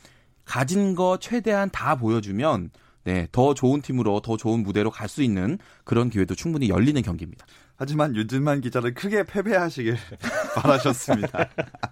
가진 0.46 0.96
거 0.96 1.18
최대한 1.20 1.70
다 1.70 1.96
보여주면 1.96 2.72
네, 3.04 3.26
더 3.32 3.54
좋은 3.54 3.82
팀으로 3.82 4.20
더 4.20 4.36
좋은 4.36 4.64
무대로 4.64 4.90
갈 4.92 5.08
수 5.08 5.24
있는 5.24 5.58
그런 5.86 6.10
기회도 6.10 6.36
충분히 6.36 6.68
열리는 6.68 7.02
경기입니다. 7.02 7.46
하지만 7.78 8.16
윤진만 8.16 8.62
기자는 8.62 8.96
크게 8.96 9.24
패배하시길 9.24 9.96
바라셨습니다. 10.56 11.48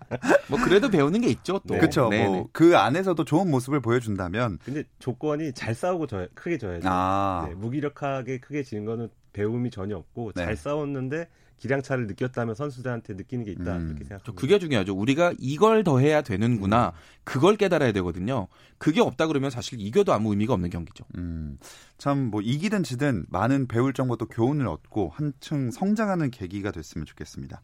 뭐 0.49 0.59
그래도 0.63 0.89
배우는 0.89 1.21
게 1.21 1.27
있죠. 1.29 1.59
또. 1.67 1.75
그렇죠. 1.75 2.09
네네. 2.09 2.27
뭐그 2.27 2.75
안에서도 2.75 3.23
좋은 3.23 3.49
모습을 3.51 3.79
보여준다면 3.81 4.59
근데 4.65 4.83
조건이 4.99 5.53
잘 5.53 5.75
싸우고 5.75 6.07
져 6.07 6.27
크게 6.33 6.57
져야죠. 6.57 6.87
아, 6.89 7.45
네, 7.47 7.55
무기력하게 7.55 8.39
크게 8.39 8.63
지는 8.63 8.85
거는 8.85 9.09
배움이 9.33 9.69
전혀 9.69 9.95
없고 9.95 10.31
네. 10.35 10.45
잘 10.45 10.55
싸웠는데 10.55 11.27
기량차를 11.57 12.07
느꼈다면 12.07 12.55
선수들한테 12.55 13.13
느끼는 13.13 13.45
게 13.45 13.51
있다 13.51 13.77
음. 13.77 13.87
이렇게 13.87 14.03
저 14.03 14.09
생각합니다. 14.09 14.33
그게 14.41 14.59
중요하죠. 14.59 14.93
우리가 14.95 15.33
이걸 15.39 15.83
더 15.83 15.99
해야 15.99 16.21
되는구나. 16.21 16.93
그걸 17.23 17.55
깨달아야 17.55 17.91
되거든요. 17.93 18.47
그게 18.77 19.01
없다 19.01 19.27
그러면 19.27 19.49
사실 19.49 19.79
이겨도 19.79 20.13
아무 20.13 20.31
의미가 20.31 20.53
없는 20.53 20.69
경기죠. 20.69 21.05
음, 21.17 21.57
참뭐 21.97 22.41
이기든 22.41 22.83
지든 22.83 23.25
많은 23.29 23.67
배울 23.67 23.93
정보 23.93 24.17
또 24.17 24.25
교훈을 24.27 24.67
얻고 24.67 25.11
한층 25.15 25.71
성장하는 25.75 26.31
계기가 26.31 26.71
됐으면 26.71 27.05
좋겠습니다. 27.05 27.61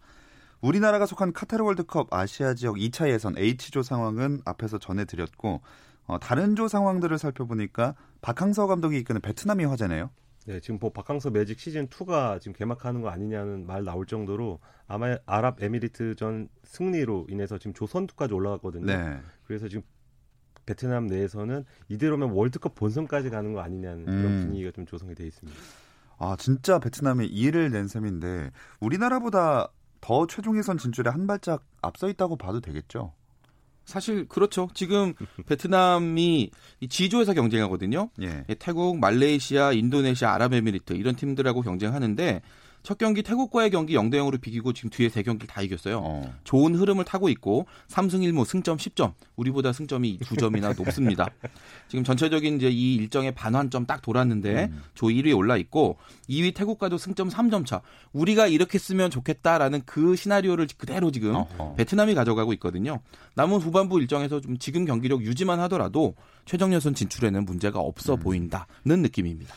우리나라가 0.62 1.06
속한 1.06 1.34
카타르 1.34 1.64
월드컵 1.64 2.14
아시아 2.14 2.54
지역 2.54 2.76
2차 2.76 3.10
예선 3.10 3.36
H조 3.38 3.82
상황은 3.82 4.42
앞에서 4.46 4.78
전해드렸고 4.78 5.62
어, 6.06 6.20
다른 6.20 6.56
조 6.56 6.68
상황들을 6.68 7.18
살펴보니까 7.18 7.96
박항서 8.22 8.68
감독이 8.68 8.98
이끄는 9.00 9.22
베트남이 9.22 9.66
화제네요. 9.66 10.10
네, 10.48 10.60
지금 10.60 10.80
뭐 10.80 10.92
박항서 10.92 11.30
매직 11.30 11.60
시즌 11.60 11.88
2가 11.88 12.42
지금 12.42 12.54
개막하는 12.54 13.02
거 13.02 13.10
아니냐는 13.10 13.66
말 13.66 13.84
나올 13.84 14.06
정도로 14.06 14.60
아마 14.88 15.18
아랍 15.26 15.62
에미리트전 15.62 16.50
승리로 16.64 17.28
인해서 17.30 17.58
지금 17.58 17.74
조선투까지 17.74 18.34
올라갔거든요. 18.34 18.86
네. 18.86 19.20
그래서 19.46 19.68
지금 19.68 19.84
베트남 20.66 21.08
내에서는 21.08 21.64
이대로면 21.90 22.32
월드컵 22.32 22.76
본선까지 22.76 23.30
가는 23.30 23.54
거 23.54 23.62
아니냐는 23.62 24.06
그런 24.06 24.26
음. 24.26 24.42
분위기가 24.46 24.72
좀 24.72 24.86
조성이 24.86 25.16
돼 25.16 25.26
있습니다. 25.26 25.60
아 26.22 26.36
진짜 26.38 26.78
베트남이 26.78 27.26
이를 27.26 27.72
낸 27.72 27.88
셈인데 27.88 28.52
우리나라보다 28.80 29.70
더 30.02 30.28
최종 30.28 30.56
예선 30.56 30.78
진출에 30.78 31.10
한 31.10 31.26
발짝 31.26 31.64
앞서 31.82 32.10
있다고 32.10 32.38
봐도 32.38 32.62
되겠죠. 32.62 33.14
사실 33.86 34.28
그렇죠. 34.28 34.70
지금 34.76 35.14
베트남이 35.48 36.52
이 36.80 36.88
G조에서 36.88 37.34
경쟁하거든요. 37.34 38.12
예. 38.22 38.46
예, 38.48 38.54
태국, 38.54 39.00
말레이시아, 39.00 39.72
인도네시아, 39.74 40.32
아랍에미리트 40.36 40.94
이런 40.94 41.16
팀들하고 41.16 41.62
경쟁하는데 41.62 42.44
첫 42.84 42.98
경기 42.98 43.22
태국과의 43.22 43.70
경기 43.70 43.96
0대 43.96 44.16
0으로 44.16 44.40
비기고 44.42 44.74
지금 44.74 44.90
뒤에 44.90 45.10
세 45.10 45.22
경기를 45.22 45.48
다 45.48 45.62
이겼어요. 45.62 46.00
어. 46.04 46.34
좋은 46.44 46.76
흐름을 46.76 47.06
타고 47.06 47.30
있고 47.30 47.68
3승 47.88 48.22
1무 48.22 48.46
승점 48.46 48.78
10점. 48.78 49.14
우리보다 49.36 49.72
승점이 49.72 50.20
두 50.20 50.36
점이나 50.36 50.74
높습니다. 50.78 51.28
지금 51.88 52.04
전체적인 52.04 52.58
이제 52.58 52.70
이 52.70 52.96
일정의 52.96 53.34
반환점 53.34 53.86
딱 53.86 54.02
돌았는데 54.02 54.70
음. 54.72 54.84
조 54.96 55.08
1위에 55.08 55.36
올라 55.38 55.58
있고 55.58 55.98
2위 56.30 56.54
태국과도 56.56 56.98
승점 56.98 57.30
3점 57.30 57.66
차. 57.66 57.82
우리가 58.14 58.48
이렇게 58.48 58.78
쓰면 58.78 59.12
좋겠다라는 59.12 59.82
그 59.86 60.16
시나리오를 60.16 60.68
그대로 60.78 61.12
지금 61.12 61.36
어허. 61.36 61.76
베트남이 61.76 62.16
가져가고 62.16 62.54
있거든요. 62.54 63.00
남은 63.36 63.60
후반부 63.60 64.00
일정에서 64.02 64.42
좀 64.42 64.58
지금 64.58 64.86
경기력 64.86 65.22
유지만 65.22 65.60
하더라도 65.62 66.16
최종 66.46 66.74
예선 66.74 66.96
진출에는 66.96 67.46
문제가 67.46 67.80
없어 67.80 68.16
음. 68.16 68.20
보인다는 68.20 69.02
느낌입니다. 69.02 69.56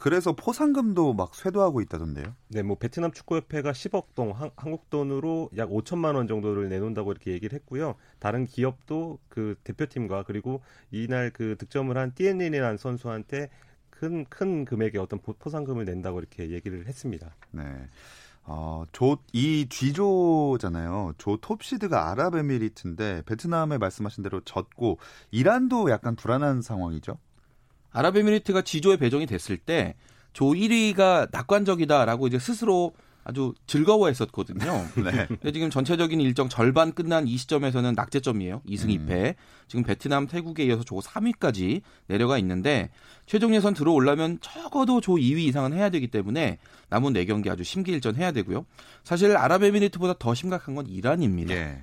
그래서 0.00 0.32
포상금도 0.34 1.12
막 1.12 1.34
쇄도하고 1.34 1.82
있다던데요. 1.82 2.34
네, 2.48 2.62
뭐 2.62 2.76
베트남 2.76 3.12
축구협회가 3.12 3.72
10억 3.72 4.14
동 4.14 4.30
한, 4.32 4.50
한국 4.56 4.88
돈으로 4.88 5.50
약 5.58 5.68
5천만 5.68 6.14
원 6.14 6.26
정도를 6.26 6.70
내놓는다고 6.70 7.12
이렇게 7.12 7.32
얘기를 7.32 7.54
했고요. 7.58 7.96
다른 8.18 8.46
기업도 8.46 9.18
그 9.28 9.56
대표팀과 9.62 10.22
그리고 10.22 10.62
이날 10.90 11.30
그 11.30 11.56
득점을 11.58 11.94
한 11.96 12.14
띠엔린이라는 12.14 12.78
선수한테 12.78 13.50
큰 13.90 14.24
큰 14.30 14.64
금액의 14.64 14.98
어떤 14.98 15.20
보- 15.20 15.34
포상금을 15.34 15.84
낸다고 15.84 16.18
이렇게 16.20 16.48
얘기를 16.50 16.86
했습니다. 16.86 17.34
네. 17.50 17.62
어, 18.44 18.84
조, 18.92 19.18
이 19.34 19.66
G조잖아요. 19.68 21.12
조 21.18 21.36
톱시드가 21.36 22.10
아랍에미리트인데 22.10 23.22
베트남에 23.26 23.76
말씀하신 23.76 24.22
대로 24.22 24.40
졌고 24.40 24.98
이란도 25.30 25.90
약간 25.90 26.16
불안한 26.16 26.62
상황이죠. 26.62 27.18
아랍에미리트가 27.92 28.62
지조에 28.62 28.96
배정이 28.96 29.26
됐을 29.26 29.56
때 29.56 29.94
조 30.32 30.46
1위가 30.46 31.28
낙관적이다라고 31.30 32.26
이제 32.28 32.38
스스로 32.38 32.92
아주 33.22 33.52
즐거워했었거든요. 33.66 34.64
네. 35.04 35.26
근데 35.26 35.52
지금 35.52 35.68
전체적인 35.68 36.20
일정 36.20 36.48
절반 36.48 36.92
끝난 36.92 37.28
이 37.28 37.36
시점에서는 37.36 37.92
낙제점이에요. 37.94 38.62
2승 38.66 38.84
음. 38.84 39.06
2패. 39.06 39.34
지금 39.68 39.84
베트남, 39.84 40.26
태국에 40.26 40.64
이어서 40.64 40.82
조 40.84 40.96
3위까지 40.96 41.82
내려가 42.06 42.38
있는데 42.38 42.90
최종 43.26 43.54
예선 43.54 43.74
들어오려면 43.74 44.38
적어도 44.40 45.00
조 45.00 45.12
2위 45.12 45.40
이상은 45.40 45.74
해야 45.74 45.90
되기 45.90 46.08
때문에 46.08 46.58
남은 46.88 47.12
4경기 47.12 47.50
아주 47.50 47.62
심기일전 47.62 48.16
해야 48.16 48.32
되고요. 48.32 48.64
사실 49.04 49.36
아랍에미리트보다 49.36 50.14
더 50.18 50.34
심각한 50.34 50.74
건 50.74 50.86
이란입니다. 50.86 51.54
예. 51.54 51.82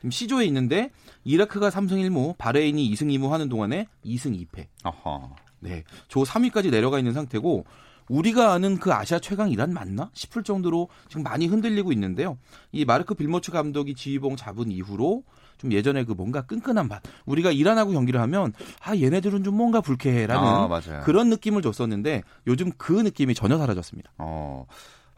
지금 0.00 0.10
C조에 0.10 0.46
있는데 0.46 0.90
이라크가 1.24 1.68
3승 1.68 1.92
1무, 2.08 2.36
바레인이 2.38 2.90
2승 2.92 3.06
2무 3.14 3.28
하는 3.28 3.48
동안에 3.48 3.86
2승 4.04 4.46
2패. 4.46 4.66
어허. 4.84 5.36
네. 5.60 5.84
조 6.08 6.22
3위까지 6.22 6.70
내려가 6.70 6.98
있는 6.98 7.12
상태고 7.12 7.64
우리가 8.08 8.52
아는 8.52 8.78
그 8.78 8.92
아시아 8.92 9.20
최강 9.20 9.50
이란 9.50 9.72
맞나 9.72 10.10
싶을 10.14 10.42
정도로 10.42 10.88
지금 11.08 11.22
많이 11.22 11.46
흔들리고 11.46 11.92
있는데요. 11.92 12.38
이 12.72 12.84
마르크 12.84 13.14
빌모츠 13.14 13.52
감독이 13.52 13.94
지휘봉 13.94 14.36
잡은 14.36 14.70
이후로 14.72 15.22
좀 15.58 15.72
예전에 15.72 16.04
그 16.04 16.12
뭔가 16.12 16.42
끈끈한 16.42 16.88
맛. 16.88 17.02
우리가 17.26 17.52
이란하고 17.52 17.92
경기를 17.92 18.20
하면 18.22 18.54
아 18.82 18.96
얘네들은 18.96 19.44
좀 19.44 19.54
뭔가 19.54 19.82
불쾌해라는 19.82 20.42
아. 20.42 20.66
그런 21.04 21.28
느낌을 21.28 21.60
줬었는데 21.60 22.22
요즘 22.46 22.72
그 22.78 22.92
느낌이 22.92 23.34
전혀 23.34 23.58
사라졌습니다. 23.58 24.10
어, 24.16 24.66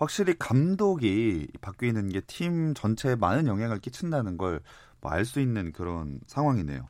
확실히 0.02 0.34
감독이 0.38 1.46
바뀌는 1.60 2.08
게 2.10 2.20
팀 2.22 2.74
전체에 2.74 3.14
많은 3.16 3.46
영향을 3.46 3.78
끼친다는 3.80 4.36
걸뭐알수 4.36 5.40
있는 5.40 5.72
그런 5.72 6.20
상황이네요. 6.26 6.88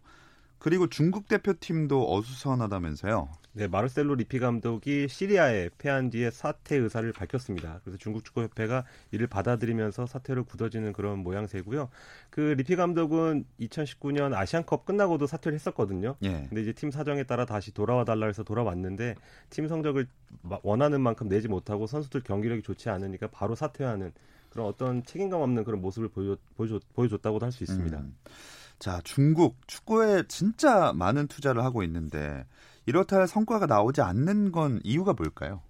그리고 0.63 0.87
중국 0.89 1.27
대표팀도 1.27 2.15
어수선하다면서요. 2.15 3.29
네, 3.55 3.67
마르셀로 3.67 4.15
리피 4.15 4.39
감독이 4.39 5.09
시리아에 5.09 5.71
패한 5.77 6.11
뒤에 6.11 6.31
사퇴 6.31 6.77
의사를 6.77 7.13
밝혔습니다. 7.13 7.81
그래서 7.83 7.99
중국 7.99 8.25
축구협회가 8.25 8.85
이를 9.11 9.27
받아들이면서 9.27 10.07
사퇴를 10.07 10.45
굳어지는 10.45 10.93
그런 10.93 11.19
모양새고요. 11.19 11.89
그 12.31 12.55
리피 12.57 12.77
감독은 12.77 13.45
2019년 13.59 14.35
아시안컵 14.35 14.85
끝나고도 14.85 15.27
사퇴를 15.27 15.57
했었거든요. 15.57 16.15
예. 16.23 16.47
근데 16.49 16.63
이제 16.63 16.73
팀 16.73 16.93
사정에 16.93 17.25
따라 17.25 17.45
다시 17.45 17.75
돌아와 17.75 18.05
달라 18.05 18.27
해서 18.29 18.45
돌아왔는데 18.45 19.17
팀 19.51 19.67
성적을 19.67 20.07
마- 20.43 20.61
원하는 20.63 21.01
만큼 21.01 21.29
내지 21.29 21.49
못하고 21.49 21.89
선수들 21.89 22.21
경기력이 22.21 22.63
좋지 22.63 22.89
않으니까 22.89 23.27
바로 23.33 23.57
사퇴하는 23.57 24.13
그런 24.49 24.69
어떤 24.69 25.05
책임감 25.05 25.41
없는 25.41 25.65
그런 25.65 25.81
모습을 25.83 26.09
보여, 26.09 26.37
보여줬, 26.57 26.83
보여줬다고도 26.95 27.45
할 27.47 27.51
수 27.51 27.65
있습니다. 27.65 27.99
음. 27.99 28.15
자, 28.83 29.01
중국 29.05 29.59
축구에 29.69 30.25
진짜 30.27 30.93
많은 30.93 31.29
투자를 31.29 31.63
하고 31.63 31.85
있는데 31.85 32.45
이렇다 32.85 33.19
할 33.19 33.29
성과가 33.29 33.67
나오지 33.67 34.01
않는 34.01 34.51
건 34.51 34.81
이유가 34.83 35.13
뭘까요? 35.13 35.63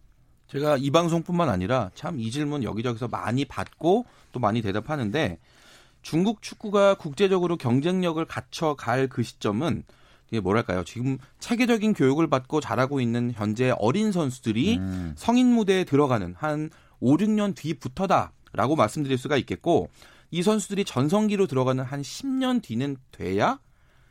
제가 0.48 0.78
이 0.78 0.90
방송뿐만 0.90 1.50
아니라 1.50 1.90
참 1.94 2.18
이 2.18 2.30
질문 2.30 2.62
여기저기서 2.62 3.08
많이 3.08 3.44
받고 3.44 4.06
또 4.32 4.40
많이 4.40 4.62
대답하는데 4.62 5.38
중국 6.00 6.40
축구가 6.40 6.94
국제적으로 6.94 7.58
경쟁력을 7.58 8.24
갖춰 8.24 8.74
갈 8.76 9.08
그 9.08 9.22
시점은 9.22 9.82
이게 10.30 10.40
뭐랄까요? 10.40 10.82
지금 10.82 11.18
체계적인 11.38 11.92
교육을 11.92 12.28
받고 12.28 12.62
자라고 12.62 13.02
있는 13.02 13.32
현재 13.34 13.74
어린 13.78 14.10
선수들이 14.10 14.78
음. 14.78 15.12
성인 15.18 15.48
무대에 15.48 15.84
들어가는 15.84 16.34
한 16.38 16.70
5, 17.00 17.18
6년 17.18 17.54
뒤부터다라고 17.54 18.74
말씀드릴 18.74 19.18
수가 19.18 19.36
있겠고 19.36 19.90
이 20.32 20.42
선수들이 20.42 20.84
전성기로 20.84 21.46
들어가는 21.46 21.84
한 21.84 22.00
10년 22.02 22.62
뒤는 22.62 22.96
돼야 23.12 23.60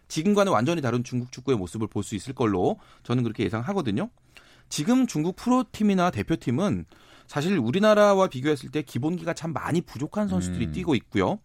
지금과는 0.07 0.51
완전히 0.51 0.81
다른 0.81 1.03
중국 1.03 1.31
축구의 1.31 1.57
모습을 1.57 1.87
볼 1.87 2.03
수 2.03 2.15
있을 2.15 2.33
걸로 2.33 2.79
저는 3.03 3.23
그렇게 3.23 3.43
예상하거든요. 3.43 4.09
지금 4.69 5.07
중국 5.07 5.35
프로팀이나 5.35 6.11
대표팀은 6.11 6.85
사실 7.27 7.57
우리나라와 7.57 8.27
비교했을 8.27 8.69
때 8.71 8.81
기본기가 8.83 9.33
참 9.33 9.51
많이 9.51 9.81
부족한 9.81 10.27
선수들이 10.27 10.67
음. 10.67 10.71
뛰고 10.71 10.95
있고요. 10.95 11.39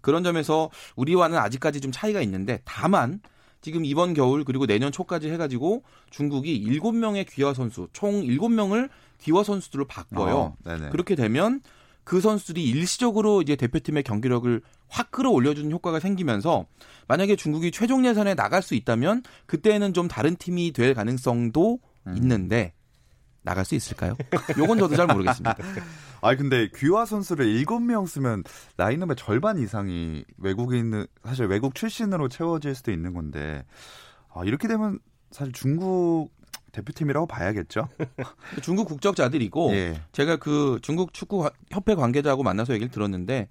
그런 0.00 0.22
점에서 0.22 0.70
우리와는 0.96 1.38
아직까지 1.38 1.80
좀 1.80 1.90
차이가 1.90 2.20
있는데 2.22 2.60
다만 2.64 3.20
지금 3.60 3.84
이번 3.84 4.14
겨울 4.14 4.44
그리고 4.44 4.66
내년 4.66 4.92
초까지 4.92 5.30
해가지고 5.30 5.84
중국이 6.10 6.64
7명의 6.66 7.26
귀화 7.30 7.54
선수 7.54 7.88
총 7.92 8.22
7명을 8.22 8.90
귀화 9.20 9.42
선수들로 9.42 9.86
바꿔요. 9.86 10.36
어. 10.36 10.56
그렇게 10.90 11.14
되면 11.14 11.60
그 12.08 12.22
선수들이 12.22 12.64
일시적으로 12.64 13.42
이제 13.42 13.54
대표팀의 13.54 14.02
경기력을 14.02 14.62
확 14.88 15.10
끌어올려주는 15.10 15.70
효과가 15.70 16.00
생기면서 16.00 16.64
만약에 17.06 17.36
중국이 17.36 17.70
최종 17.70 18.06
예선에 18.06 18.34
나갈 18.34 18.62
수 18.62 18.74
있다면 18.74 19.22
그때는 19.44 19.92
좀 19.92 20.08
다른 20.08 20.34
팀이 20.34 20.72
될 20.72 20.94
가능성도 20.94 21.78
음. 22.06 22.16
있는데 22.16 22.72
나갈 23.42 23.66
수 23.66 23.74
있을까요? 23.74 24.16
요건 24.56 24.78
저도 24.78 24.96
잘 24.96 25.06
모르겠습니다. 25.06 25.54
아 26.22 26.34
근데 26.34 26.70
귀화 26.76 27.04
선수를 27.04 27.44
7명 27.44 28.08
쓰면 28.08 28.42
라인업의 28.78 29.16
절반 29.16 29.58
이상이 29.58 30.24
외국인 30.38 31.06
사실 31.26 31.44
외국 31.44 31.74
출신으로 31.74 32.30
채워질 32.30 32.74
수도 32.74 32.90
있는 32.90 33.12
건데 33.12 33.66
아, 34.32 34.44
이렇게 34.46 34.66
되면 34.66 34.98
사실 35.30 35.52
중국 35.52 36.30
대표팀이라고 36.72 37.26
봐야겠죠. 37.26 37.88
중국 38.62 38.88
국적자들이고 38.88 39.72
예. 39.72 40.00
제가 40.12 40.36
그 40.36 40.78
중국 40.82 41.12
축구 41.14 41.48
협회 41.70 41.94
관계자하고 41.94 42.42
만나서 42.42 42.74
얘기를 42.74 42.90
들었는데 42.90 43.48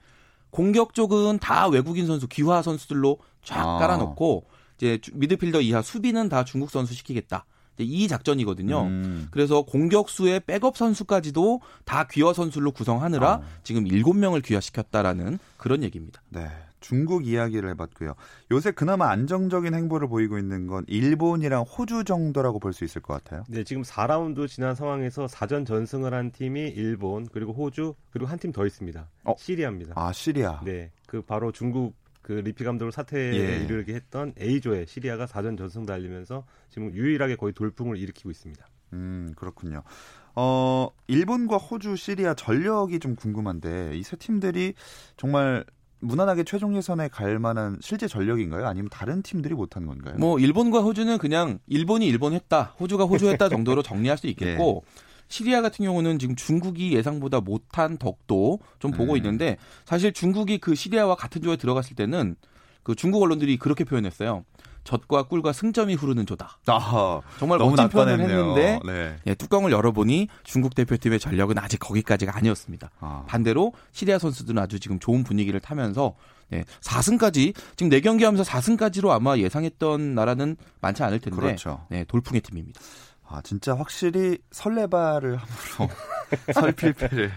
공격 0.49 0.93
쪽은 0.93 1.39
다 1.39 1.67
외국인 1.67 2.07
선수 2.07 2.27
귀화 2.27 2.61
선수들로 2.61 3.17
쫙 3.43 3.59
아. 3.59 3.77
깔아놓고 3.79 4.45
이제 4.77 4.97
주- 5.01 5.11
미드필더 5.15 5.61
이하 5.61 5.81
수비는 5.81 6.29
다 6.29 6.43
중국 6.45 6.69
선수 6.69 6.93
시키겠다. 6.93 7.45
이 7.79 8.07
작전이거든요. 8.07 8.81
음. 8.85 9.27
그래서 9.29 9.61
공격수의 9.61 10.39
백업 10.47 10.77
선수까지도 10.77 11.61
다 11.85 12.07
귀화 12.09 12.33
선수로 12.33 12.71
구성하느라 12.71 13.33
아. 13.33 13.41
지금 13.63 13.83
7명을 13.83 14.43
귀화시켰다라는 14.43 15.37
그런 15.57 15.83
얘기입니다. 15.83 16.21
네. 16.29 16.47
중국 16.79 17.25
이야기를 17.25 17.69
해봤고요. 17.71 18.13
요새 18.51 18.71
그나마 18.71 19.09
안정적인 19.09 19.73
행보를 19.73 20.07
보이고 20.07 20.37
있는 20.37 20.67
건 20.67 20.83
일본이랑 20.87 21.63
호주 21.63 22.03
정도라고 22.03 22.59
볼 22.59 22.73
수 22.73 22.83
있을 22.83 23.01
것 23.01 23.13
같아요. 23.15 23.43
네, 23.49 23.63
지금 23.63 23.81
4라운드 23.81 24.47
지난 24.47 24.75
상황에서 24.75 25.25
4전 25.25 25.65
전승을 25.65 26.13
한 26.13 26.31
팀이 26.31 26.69
일본, 26.69 27.27
그리고 27.27 27.53
호주, 27.53 27.95
그리고 28.11 28.27
한 28.29 28.37
팀 28.39 28.51
더 28.51 28.65
있습니다. 28.65 29.07
어? 29.23 29.35
시리아입니다. 29.37 29.93
아 29.95 30.11
시리아. 30.11 30.61
네, 30.63 30.91
그 31.07 31.21
바로 31.21 31.51
중국 31.51 31.95
그 32.21 32.33
리피 32.33 32.63
감독을 32.65 32.91
사퇴에 32.91 33.33
예. 33.35 33.63
이르게 33.63 33.93
했던 33.95 34.33
A조의 34.39 34.85
시리아가 34.87 35.25
4전 35.25 35.57
전승 35.57 35.85
달리면서 35.85 36.45
지금 36.69 36.93
유일하게 36.93 37.37
거의 37.37 37.53
돌풍을 37.53 37.97
일으키고 37.97 38.29
있습니다. 38.29 38.65
음 38.93 39.33
그렇군요. 39.35 39.81
어 40.35 40.89
일본과 41.07 41.57
호주, 41.57 41.95
시리아 41.95 42.33
전력이 42.35 42.99
좀 42.99 43.15
궁금한데 43.15 43.97
이 43.97 44.03
세 44.03 44.15
팀들이 44.17 44.73
정말 45.15 45.65
무난하게 45.99 46.43
최종 46.43 46.75
예선에 46.75 47.07
갈 47.07 47.39
만한 47.39 47.77
실제 47.81 48.07
전력인가요? 48.07 48.67
아니면 48.67 48.89
다른 48.89 49.21
팀들이 49.21 49.55
못한 49.55 49.85
건가요? 49.85 50.15
뭐 50.17 50.39
일본과 50.39 50.81
호주는 50.81 51.17
그냥 51.17 51.59
일본이 51.67 52.07
일본 52.07 52.33
했다, 52.33 52.75
호주가 52.79 53.05
호주 53.05 53.27
했다 53.29 53.49
정도로 53.49 53.81
정리할 53.81 54.17
수 54.17 54.27
있겠고 54.27 54.83
시리아 55.27 55.61
같은 55.61 55.83
경우는 55.85 56.19
지금 56.19 56.35
중국이 56.35 56.93
예상보다 56.93 57.41
못한 57.41 57.97
덕도 57.97 58.59
좀 58.79 58.91
보고 58.91 59.13
음. 59.13 59.17
있는데 59.17 59.57
사실 59.85 60.13
중국이 60.13 60.59
그 60.59 60.75
시리아와 60.75 61.15
같은 61.15 61.41
조에 61.41 61.57
들어갔을 61.57 61.95
때는 61.95 62.35
그 62.83 62.95
중국 62.95 63.21
언론들이 63.21 63.57
그렇게 63.57 63.83
표현했어요. 63.83 64.45
젖과 64.87 65.23
꿀과 65.23 65.51
승점이 65.51 65.95
흐르는 65.95 66.25
조다. 66.25 66.57
아, 66.67 67.19
정말 67.37 67.57
너무 67.57 67.71
멋진 67.71 67.89
표현을. 67.89 68.21
했는데 68.21 68.79
네. 68.85 69.17
예, 69.27 69.35
뚜껑을 69.35 69.73
열어보니 69.73 70.29
중국 70.45 70.75
대표팀의 70.75 71.19
전력은 71.19 71.57
아직 71.57 71.77
거기까지가 71.77 72.35
아니었습니다. 72.37 72.89
아, 73.01 73.25
반대로 73.27 73.73
시리아 73.91 74.17
선수들은 74.17 74.57
아주 74.57 74.79
지금 74.79 74.97
좋은 74.97 75.25
분위기를 75.25 75.59
타면서 75.59 76.15
네, 76.47 76.63
4승까지 76.79 77.53
지금 77.75 77.89
4경기 77.89 78.23
하면서 78.23 78.43
4승까지로 78.49 79.09
아마 79.09 79.37
예상했던 79.37 80.15
나라는 80.15 80.55
많지 80.79 81.03
않을 81.03 81.19
텐데 81.19 81.35
그렇죠. 81.37 81.85
네, 81.89 82.05
돌풍의 82.05 82.39
팀입니다. 82.39 82.79
아 83.27 83.41
진짜 83.43 83.75
확실히 83.75 84.37
설레발을 84.51 85.35
함으로 85.35 85.93
설필패를 86.53 87.29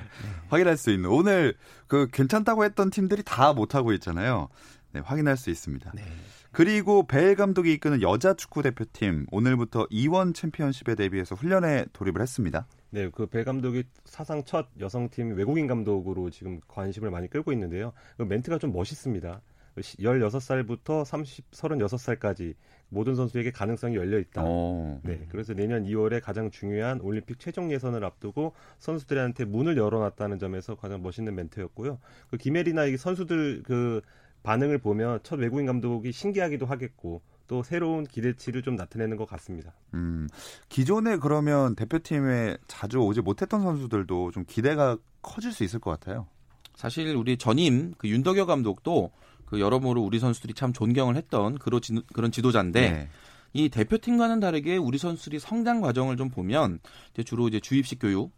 확인할 0.50 0.76
수 0.76 0.90
있는 0.92 1.10
오늘 1.10 1.56
그 1.88 2.06
괜찮다고 2.12 2.64
했던 2.64 2.90
팀들이 2.90 3.24
다 3.24 3.52
못하고 3.52 3.92
있잖아요. 3.94 4.48
네, 4.92 5.00
확인할 5.00 5.36
수 5.36 5.50
있습니다. 5.50 5.90
네. 5.96 6.04
그리고 6.52 7.04
벨 7.06 7.36
감독이 7.36 7.72
이끄는 7.74 8.02
여자 8.02 8.34
축구 8.34 8.62
대표팀 8.62 9.26
오늘부터 9.30 9.86
이원 9.90 10.34
챔피언십에 10.34 10.96
대비해서 10.96 11.34
훈련에 11.36 11.86
돌입을 11.92 12.20
했습니다. 12.20 12.66
네, 12.90 13.08
그 13.08 13.26
벨 13.26 13.44
감독이 13.44 13.84
사상 14.04 14.42
첫 14.44 14.66
여성팀 14.80 15.36
외국인 15.36 15.68
감독으로 15.68 16.30
지금 16.30 16.60
관심을 16.66 17.10
많이 17.10 17.28
끌고 17.28 17.52
있는데요. 17.52 17.92
그 18.16 18.24
멘트가 18.24 18.58
좀 18.58 18.72
멋있습니다. 18.72 19.40
16살부터 19.76 21.04
30, 21.04 21.50
36살까지 21.52 22.54
모든 22.88 23.14
선수에게 23.14 23.52
가능성이 23.52 23.94
열려 23.94 24.18
있다. 24.18 24.42
어. 24.44 25.00
네, 25.04 25.24
그래서 25.30 25.54
내년 25.54 25.84
2월에 25.84 26.20
가장 26.20 26.50
중요한 26.50 27.00
올림픽 27.00 27.38
최종 27.38 27.70
예선을 27.70 28.04
앞두고 28.04 28.52
선수들한테 28.78 29.44
문을 29.44 29.76
열어놨다는 29.76 30.40
점에서 30.40 30.74
가장 30.74 31.00
멋있는 31.02 31.34
멘트였고요. 31.36 32.00
그 32.30 32.36
김혜리나 32.36 32.86
이 32.86 32.96
선수들 32.96 33.62
그 33.64 34.00
반응을 34.42 34.78
보면 34.78 35.20
첫 35.22 35.38
외국인 35.38 35.66
감독이 35.66 36.12
신기하기도 36.12 36.66
하겠고 36.66 37.22
또 37.46 37.62
새로운 37.62 38.04
기대치를 38.04 38.62
좀 38.62 38.76
나타내는 38.76 39.16
것 39.16 39.28
같습니다. 39.28 39.72
음, 39.94 40.28
기존에 40.68 41.16
그러면 41.16 41.74
대표팀에 41.74 42.56
자주 42.68 42.98
오지 42.98 43.22
못했던 43.22 43.60
선수들도 43.60 44.30
좀 44.30 44.44
기대가 44.46 44.96
커질 45.20 45.52
수 45.52 45.64
있을 45.64 45.80
것 45.80 45.90
같아요. 45.90 46.28
사실 46.76 47.14
우리 47.16 47.36
전임 47.36 47.92
그 47.98 48.08
윤덕여 48.08 48.46
감독도 48.46 49.10
그 49.44 49.60
여러모로 49.60 50.00
우리 50.00 50.20
선수들이 50.20 50.54
참 50.54 50.72
존경을 50.72 51.16
했던 51.16 51.58
그런, 51.58 51.82
지, 51.82 52.00
그런 52.14 52.30
지도자인데 52.30 52.90
네. 52.90 53.08
이 53.52 53.68
대표팀과는 53.68 54.38
다르게 54.38 54.76
우리 54.76 54.96
선수들이 54.96 55.40
성장 55.40 55.80
과정을 55.80 56.16
좀 56.16 56.30
보면 56.30 56.78
이제 57.12 57.24
주로 57.24 57.48
이제 57.48 57.58
주입식 57.58 57.98
교육 57.98 58.30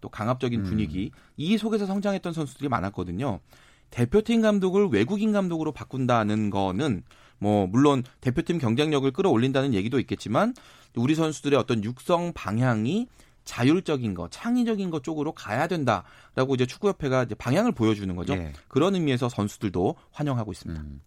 또 0.00 0.08
강압적인 0.08 0.60
음. 0.60 0.64
분위기 0.64 1.10
이 1.36 1.58
속에서 1.58 1.86
성장했던 1.86 2.32
선수들이 2.32 2.68
많았거든요. 2.68 3.40
대표팀 3.90 4.40
감독을 4.40 4.88
외국인 4.88 5.32
감독으로 5.32 5.72
바꾼다는 5.72 6.50
거는 6.50 7.02
뭐 7.38 7.66
물론 7.66 8.02
대표팀 8.20 8.58
경쟁력을 8.58 9.10
끌어올린다는 9.10 9.74
얘기도 9.74 9.98
있겠지만 9.98 10.54
우리 10.96 11.14
선수들의 11.14 11.58
어떤 11.58 11.82
육성 11.84 12.32
방향이 12.34 13.08
자율적인 13.44 14.14
거, 14.14 14.28
창의적인 14.28 14.90
것 14.90 15.02
쪽으로 15.02 15.32
가야 15.32 15.66
된다라고 15.66 16.54
이제 16.54 16.66
축구협회가 16.66 17.24
이제 17.24 17.34
방향을 17.34 17.72
보여주는 17.72 18.14
거죠. 18.14 18.34
예. 18.34 18.52
그런 18.68 18.94
의미에서 18.94 19.28
선수들도 19.28 19.96
환영하고 20.12 20.52
있습니다. 20.52 20.80
음. 20.80 21.00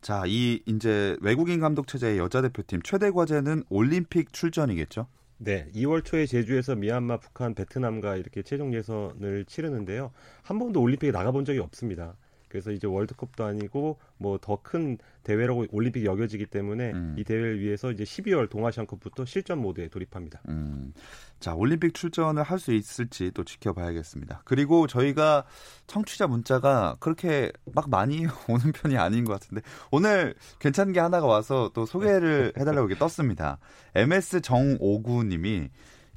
자, 0.00 0.24
이 0.26 0.60
이제 0.66 1.16
외국인 1.20 1.60
감독 1.60 1.86
체제의 1.86 2.18
여자 2.18 2.42
대표팀 2.42 2.82
최대 2.82 3.10
과제는 3.10 3.64
올림픽 3.68 4.32
출전이겠죠? 4.32 5.06
네, 5.38 5.68
2월 5.74 6.04
초에 6.04 6.26
제주에서 6.26 6.74
미얀마, 6.74 7.18
북한, 7.18 7.54
베트남과 7.54 8.16
이렇게 8.16 8.42
최종 8.42 8.74
예선을 8.74 9.44
치르는데요. 9.46 10.10
한 10.42 10.58
번도 10.58 10.80
올림픽에 10.80 11.10
나가본 11.10 11.44
적이 11.44 11.60
없습니다. 11.60 12.16
그래서 12.54 12.70
이제 12.70 12.86
월드컵도 12.86 13.44
아니고 13.44 13.98
뭐 14.18 14.38
더 14.38 14.56
큰 14.62 14.96
대회라고 15.24 15.66
올림픽이 15.72 16.06
여겨지기 16.06 16.46
때문에 16.46 16.92
음. 16.92 17.16
이 17.18 17.24
대회를 17.24 17.58
위해서 17.60 17.90
이제 17.90 18.04
12월 18.04 18.48
동아시안컵부터 18.48 19.24
실전 19.24 19.58
모드에 19.58 19.88
돌입합니다. 19.88 20.40
음. 20.48 20.92
자, 21.40 21.54
올림픽 21.54 21.94
출전을 21.94 22.42
할 22.44 22.58
수 22.58 22.72
있을지 22.72 23.30
또 23.34 23.42
지켜봐야겠습니다. 23.44 24.42
그리고 24.44 24.86
저희가 24.86 25.44
청취자 25.88 26.28
문자가 26.28 26.96
그렇게 27.00 27.50
막 27.74 27.90
많이 27.90 28.24
오는 28.48 28.72
편이 28.72 28.96
아닌 28.96 29.24
것 29.24 29.32
같은데 29.32 29.60
오늘 29.90 30.34
괜찮은 30.60 30.92
게 30.92 31.00
하나가 31.00 31.26
와서 31.26 31.70
또 31.74 31.84
소개를 31.86 32.52
해달라고 32.56 32.86
이렇게 32.86 32.98
떴습니다. 32.98 33.58
MS 33.96 34.40
정오구님이 34.42 35.70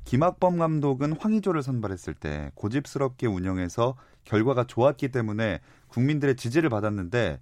김학범 0.05 0.57
감독은 0.57 1.13
황의조를 1.19 1.63
선발했을 1.63 2.13
때 2.13 2.51
고집스럽게 2.55 3.27
운영해서 3.27 3.95
결과가 4.23 4.65
좋았기 4.65 5.09
때문에 5.09 5.59
국민들의 5.89 6.35
지지를 6.35 6.69
받았는데 6.69 7.39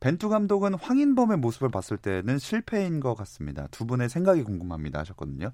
벤투 0.00 0.28
감독은 0.28 0.74
황인범의 0.74 1.38
모습을 1.38 1.70
봤을 1.70 1.96
때는 1.96 2.38
실패인 2.38 3.00
것 3.00 3.14
같습니다. 3.14 3.66
두 3.70 3.84
분의 3.86 4.08
생각이 4.08 4.42
궁금합니다 4.44 5.00
하셨거든요. 5.00 5.50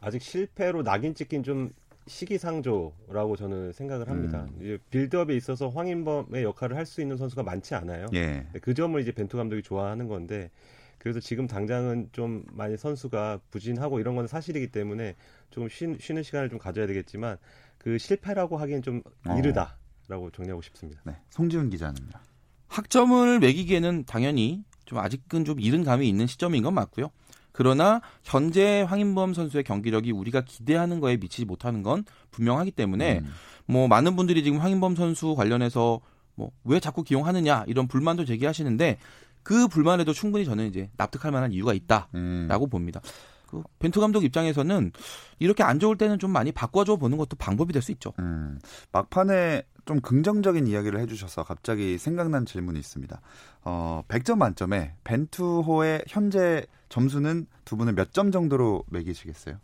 아직 0.00 0.22
실패로 0.22 0.82
낙인 0.82 1.14
찍긴 1.14 1.42
좀 1.42 1.70
시기상조라고 2.06 3.36
저는 3.36 3.72
생각을 3.72 4.08
합니다. 4.08 4.48
이제 4.60 4.78
빌드업에 4.90 5.36
있어서 5.36 5.68
황인범의 5.68 6.42
역할을 6.42 6.76
할 6.76 6.86
수 6.86 7.00
있는 7.02 7.16
선수가 7.16 7.42
많지 7.42 7.74
않아요. 7.74 8.06
예. 8.14 8.46
네, 8.52 8.60
그 8.62 8.72
점을 8.74 8.98
이제 9.00 9.12
벤투 9.12 9.36
감독이 9.36 9.62
좋아하는 9.62 10.08
건데 10.08 10.50
그래서 10.98 11.20
지금 11.20 11.46
당장은 11.46 12.08
좀 12.12 12.44
많이 12.52 12.76
선수가 12.76 13.40
부진하고 13.50 14.00
이런 14.00 14.16
건 14.16 14.26
사실이기 14.26 14.68
때문에 14.72 15.16
좀 15.50 15.68
쉬, 15.68 15.96
쉬는 16.00 16.22
시간을 16.22 16.48
좀 16.48 16.58
가져야 16.58 16.86
되겠지만 16.86 17.36
그 17.78 17.96
실패라고 17.98 18.56
하기엔 18.56 18.82
좀 18.82 19.02
어. 19.26 19.36
이르다 19.38 19.76
라고 20.10 20.30
정리하고 20.30 20.60
싶습니다. 20.62 21.00
네. 21.04 21.16
송지훈 21.30 21.70
기자는요. 21.70 22.10
학점을 22.68 23.38
매기기에는 23.38 24.04
당연히 24.06 24.64
좀 24.84 24.98
아직은 24.98 25.44
좀 25.44 25.60
이른 25.60 25.84
감이 25.84 26.08
있는 26.08 26.26
시점인 26.26 26.62
건 26.64 26.74
맞고요. 26.74 27.10
그러나 27.52 28.00
현재 28.24 28.82
황인범 28.82 29.34
선수의 29.34 29.64
경기력이 29.64 30.12
우리가 30.12 30.40
기대하는 30.42 31.00
거에 31.00 31.16
미치지 31.16 31.44
못하는 31.44 31.82
건 31.82 32.04
분명하기 32.32 32.72
때문에 32.72 33.20
음. 33.20 33.32
뭐 33.66 33.86
많은 33.88 34.16
분들이 34.16 34.42
지금 34.42 34.58
황인범 34.58 34.96
선수 34.96 35.34
관련해서 35.34 36.00
뭐 36.34 36.50
왜 36.64 36.80
자꾸 36.80 37.02
기용하느냐 37.02 37.64
이런 37.68 37.86
불만도 37.86 38.24
제기하시는데 38.24 38.98
그 39.42 39.68
불만에도 39.68 40.12
충분히 40.12 40.44
저는 40.44 40.66
이제 40.68 40.90
납득할 40.96 41.30
만한 41.32 41.52
이유가 41.52 41.72
있다라고 41.72 42.10
음. 42.14 42.70
봅니다. 42.70 43.00
그 43.46 43.62
벤투 43.80 44.00
감독 44.00 44.22
입장에서는 44.24 44.92
이렇게 45.40 45.64
안 45.64 45.80
좋을 45.80 45.96
때는 45.98 46.20
좀 46.20 46.30
많이 46.30 46.52
바꿔줘 46.52 46.96
보는 46.96 47.18
것도 47.18 47.36
방법이 47.36 47.72
될 47.72 47.82
수 47.82 47.90
있죠. 47.92 48.12
음, 48.20 48.60
막판에 48.92 49.64
좀 49.84 50.00
긍정적인 50.00 50.66
이야기를 50.66 51.00
해주셔서 51.00 51.44
갑자기 51.44 51.98
생각난 51.98 52.46
질문이 52.46 52.78
있습니다. 52.78 53.20
어, 53.64 54.02
100점 54.08 54.38
만점에 54.38 54.94
벤투호의 55.04 56.04
현재 56.08 56.64
점수는 56.88 57.46
두 57.64 57.76
분은 57.76 57.94
몇 57.94 58.12
점 58.12 58.30
정도로 58.32 58.84
매기시겠어요? 58.90 59.56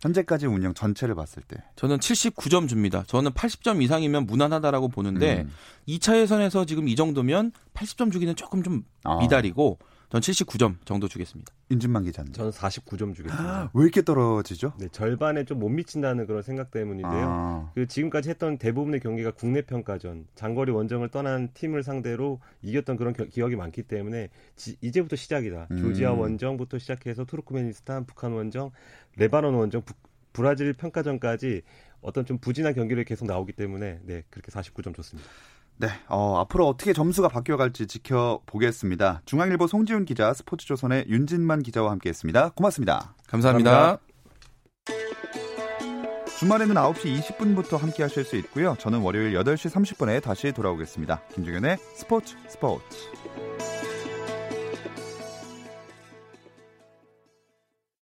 현재까지 0.00 0.46
운영 0.46 0.74
전체를 0.74 1.14
봤을 1.14 1.42
때. 1.42 1.56
저는 1.76 1.98
79점 1.98 2.68
줍니다. 2.68 3.04
저는 3.06 3.30
80점 3.32 3.82
이상이면 3.82 4.26
무난하다라고 4.26 4.88
보는데 4.88 5.42
음. 5.42 5.50
2차 5.88 6.18
예선에서 6.20 6.66
지금 6.66 6.88
이 6.88 6.94
정도면 6.94 7.52
80점 7.72 8.12
주기는 8.12 8.36
조금 8.36 8.62
좀 8.62 8.84
아. 9.04 9.16
미달이고 9.18 9.78
전 10.14 10.20
79점 10.20 10.76
정도 10.84 11.08
주겠습니다. 11.08 11.52
윤진만 11.72 12.04
기자님. 12.04 12.32
저는 12.32 12.52
49점 12.52 13.16
주겠습니다. 13.16 13.72
왜 13.74 13.82
이렇게 13.82 14.00
떨어지죠? 14.02 14.74
네, 14.78 14.86
절반에 14.92 15.44
좀 15.44 15.58
못 15.58 15.68
미친다는 15.70 16.26
그런 16.28 16.40
생각 16.42 16.70
때문인데요. 16.70 17.26
아, 17.28 17.72
그 17.74 17.88
지금까지 17.88 18.28
했던 18.30 18.56
대부분의 18.58 19.00
경기가 19.00 19.32
국내 19.32 19.62
평가전, 19.62 20.26
장거리 20.36 20.70
원정을 20.70 21.08
떠난 21.08 21.48
팀을 21.54 21.82
상대로 21.82 22.40
이겼던 22.62 22.96
그런 22.96 23.12
겨- 23.12 23.24
기억이 23.24 23.56
많기 23.56 23.82
때문에 23.82 24.28
지- 24.54 24.76
이제부터 24.80 25.16
시작이다. 25.16 25.66
음. 25.72 25.78
조지아 25.78 26.12
원정부터 26.12 26.78
시작해서 26.78 27.24
투르크메니스탄, 27.24 28.04
북한 28.06 28.30
원정, 28.32 28.70
레바논 29.16 29.52
원정, 29.54 29.82
부- 29.82 29.94
브라질 30.32 30.74
평가전까지 30.74 31.62
어떤 32.02 32.24
좀 32.24 32.38
부진한 32.38 32.74
경기를 32.74 33.02
계속 33.04 33.24
나오기 33.26 33.52
때문에 33.54 33.98
네 34.04 34.22
그렇게 34.30 34.52
49점 34.52 34.94
좋습니다. 34.94 35.28
네, 35.76 35.88
어, 36.08 36.38
앞으로 36.38 36.68
어떻게 36.68 36.92
점수가 36.92 37.28
바뀌어갈지 37.28 37.86
지켜보겠습니다. 37.86 39.22
중앙일보 39.24 39.66
송지훈 39.66 40.04
기자, 40.04 40.32
스포츠조선의 40.32 41.06
윤진만 41.08 41.62
기자와 41.62 41.90
함께했습니다. 41.92 42.50
고맙습니다. 42.50 43.14
감사합니다. 43.26 43.98
주말에는 46.38 46.74
9시 46.74 47.20
20분부터 47.20 47.78
함께 47.78 48.02
하실 48.02 48.24
수 48.24 48.36
있고요. 48.36 48.76
저는 48.78 49.00
월요일 49.00 49.34
8시 49.34 49.70
30분에 49.70 50.22
다시 50.22 50.52
돌아오겠습니다. 50.52 51.22
김종현의 51.34 51.78
스포츠 51.94 52.36
스포츠. 52.48 52.84